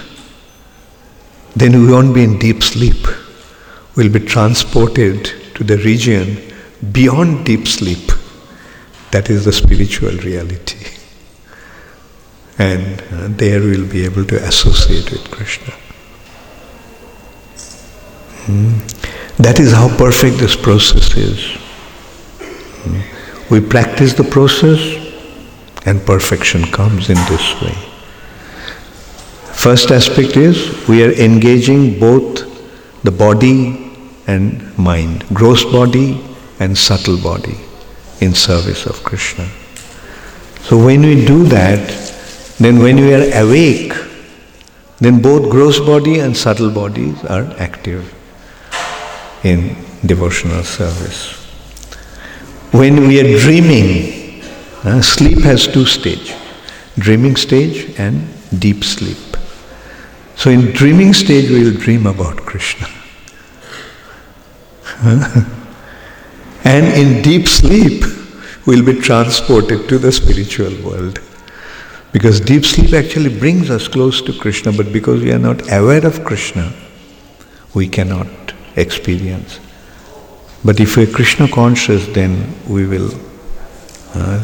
then 1.55 1.71
we 1.71 1.91
won't 1.91 2.13
be 2.13 2.23
in 2.23 2.37
deep 2.37 2.61
sleep. 2.61 3.07
We'll 3.95 4.11
be 4.11 4.19
transported 4.19 5.31
to 5.55 5.63
the 5.63 5.77
region 5.77 6.37
beyond 6.91 7.45
deep 7.47 7.67
sleep. 7.67 8.11
That 9.09 9.31
is 9.31 9.45
the 9.45 9.51
spiritual 9.51 10.11
reality. 10.17 10.85
And 12.59 13.01
uh, 13.11 13.27
there 13.29 13.59
we'll 13.59 13.89
be 13.89 14.05
able 14.05 14.25
to 14.25 14.35
associate 14.43 15.09
with 15.11 15.31
Krishna. 15.31 15.73
That 19.39 19.59
is 19.59 19.71
how 19.71 19.87
perfect 19.97 20.37
this 20.37 20.55
process 20.55 21.15
is. 21.15 21.57
We 23.49 23.61
practice 23.61 24.13
the 24.13 24.25
process 24.25 24.79
and 25.85 26.05
perfection 26.05 26.63
comes 26.65 27.09
in 27.09 27.15
this 27.15 27.61
way. 27.61 27.75
First 29.53 29.91
aspect 29.91 30.35
is 30.35 30.87
we 30.87 31.03
are 31.03 31.11
engaging 31.13 31.99
both 31.99 32.45
the 33.03 33.11
body 33.11 33.93
and 34.27 34.77
mind, 34.77 35.25
gross 35.33 35.63
body 35.63 36.21
and 36.59 36.77
subtle 36.77 37.17
body 37.17 37.57
in 38.19 38.33
service 38.33 38.85
of 38.85 39.01
Krishna. 39.03 39.47
So 40.63 40.77
when 40.77 41.01
we 41.01 41.25
do 41.25 41.45
that, 41.45 41.79
then 42.59 42.79
when 42.79 42.97
we 42.97 43.13
are 43.13 43.41
awake, 43.41 43.93
then 44.97 45.21
both 45.21 45.49
gross 45.49 45.79
body 45.79 46.19
and 46.19 46.35
subtle 46.35 46.69
bodies 46.69 47.23
are 47.23 47.45
active 47.57 48.13
in 49.43 49.75
devotional 50.05 50.63
service. 50.63 51.33
When 52.71 53.07
we 53.07 53.19
are 53.19 53.39
dreaming, 53.39 54.43
uh, 54.83 55.01
sleep 55.01 55.39
has 55.39 55.67
two 55.67 55.85
stages 55.85 56.35
dreaming 56.97 57.35
stage 57.37 57.97
and 57.97 58.27
deep 58.59 58.83
sleep. 58.83 59.17
So, 60.35 60.49
in 60.49 60.71
dreaming 60.71 61.13
stage, 61.13 61.49
we 61.49 61.63
will 61.63 61.79
dream 61.79 62.07
about 62.07 62.37
Krishna. 62.37 62.87
and 66.63 66.85
in 66.93 67.21
deep 67.21 67.47
sleep, 67.47 68.03
we'll 68.65 68.85
be 68.85 68.99
transported 68.99 69.87
to 69.89 69.97
the 69.97 70.11
spiritual 70.11 70.73
world. 70.83 71.19
Because 72.11 72.39
deep 72.39 72.65
sleep 72.65 72.93
actually 72.93 73.37
brings 73.37 73.69
us 73.69 73.87
close 73.87 74.21
to 74.23 74.33
Krishna, 74.33 74.71
but 74.71 74.91
because 74.91 75.21
we 75.21 75.31
are 75.31 75.39
not 75.39 75.61
aware 75.71 76.05
of 76.05 76.23
Krishna, 76.23 76.73
we 77.73 77.87
cannot 77.87 78.27
experience. 78.79 79.59
But 80.63 80.79
if 80.79 80.97
we 80.97 81.03
are 81.03 81.11
Krishna 81.11 81.47
conscious, 81.47 82.05
then 82.07 82.53
we 82.67 82.85
will, 82.85 83.11
uh, 84.13 84.43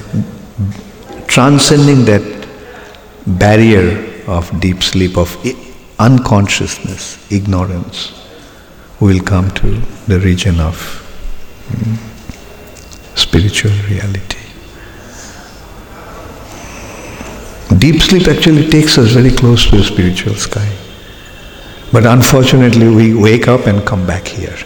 transcending 1.27 2.05
that 2.05 2.47
barrier 3.27 4.23
of 4.27 4.59
deep 4.59 4.81
sleep, 4.83 5.17
of 5.17 5.36
unconsciousness, 5.99 7.31
ignorance, 7.31 8.13
we 8.99 9.13
will 9.13 9.23
come 9.23 9.51
to 9.51 9.81
the 10.07 10.19
region 10.19 10.59
of 10.59 10.75
mm, 11.69 13.17
spiritual 13.17 13.71
reality. 13.89 14.39
Deep 17.77 18.01
sleep 18.01 18.27
actually 18.27 18.69
takes 18.69 18.97
us 18.97 19.11
very 19.11 19.31
close 19.31 19.65
to 19.69 19.77
the 19.77 19.83
spiritual 19.83 20.33
sky. 20.36 20.84
But 21.91 22.05
unfortunately, 22.05 22.89
we 22.89 23.13
wake 23.13 23.47
up 23.47 23.67
and 23.67 23.86
come 23.86 24.05
back 24.05 24.27
here. 24.27 24.57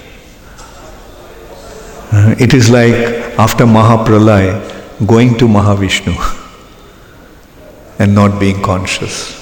Uh, 2.12 2.36
it 2.40 2.54
is 2.54 2.70
like 2.70 2.94
after 3.38 3.66
Mahapralaya 3.66 5.08
going 5.08 5.38
to 5.38 5.46
Mahavishnu 5.46 6.16
and 8.00 8.16
not 8.16 8.40
being 8.40 8.62
conscious. 8.64 9.38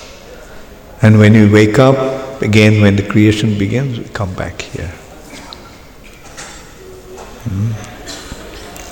And 1.01 1.17
when 1.19 1.33
you 1.33 1.51
wake 1.51 1.79
up, 1.79 2.41
again 2.41 2.81
when 2.81 2.95
the 2.95 3.03
creation 3.03 3.57
begins, 3.57 3.99
we 3.99 4.05
come 4.05 4.33
back 4.33 4.61
here. 4.61 4.93
Hmm. 7.47 7.71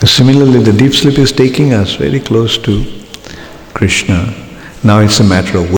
Similarly, 0.06 0.60
the 0.60 0.72
deep 0.72 0.94
sleep 0.94 1.18
is 1.18 1.32
taking 1.32 1.74
us 1.74 1.96
very 1.96 2.20
close 2.20 2.58
to 2.60 2.86
Krishna. 3.74 4.34
Now 4.84 5.00
it's 5.00 5.20
a 5.20 5.24
matter 5.24 5.58
of 5.58 5.72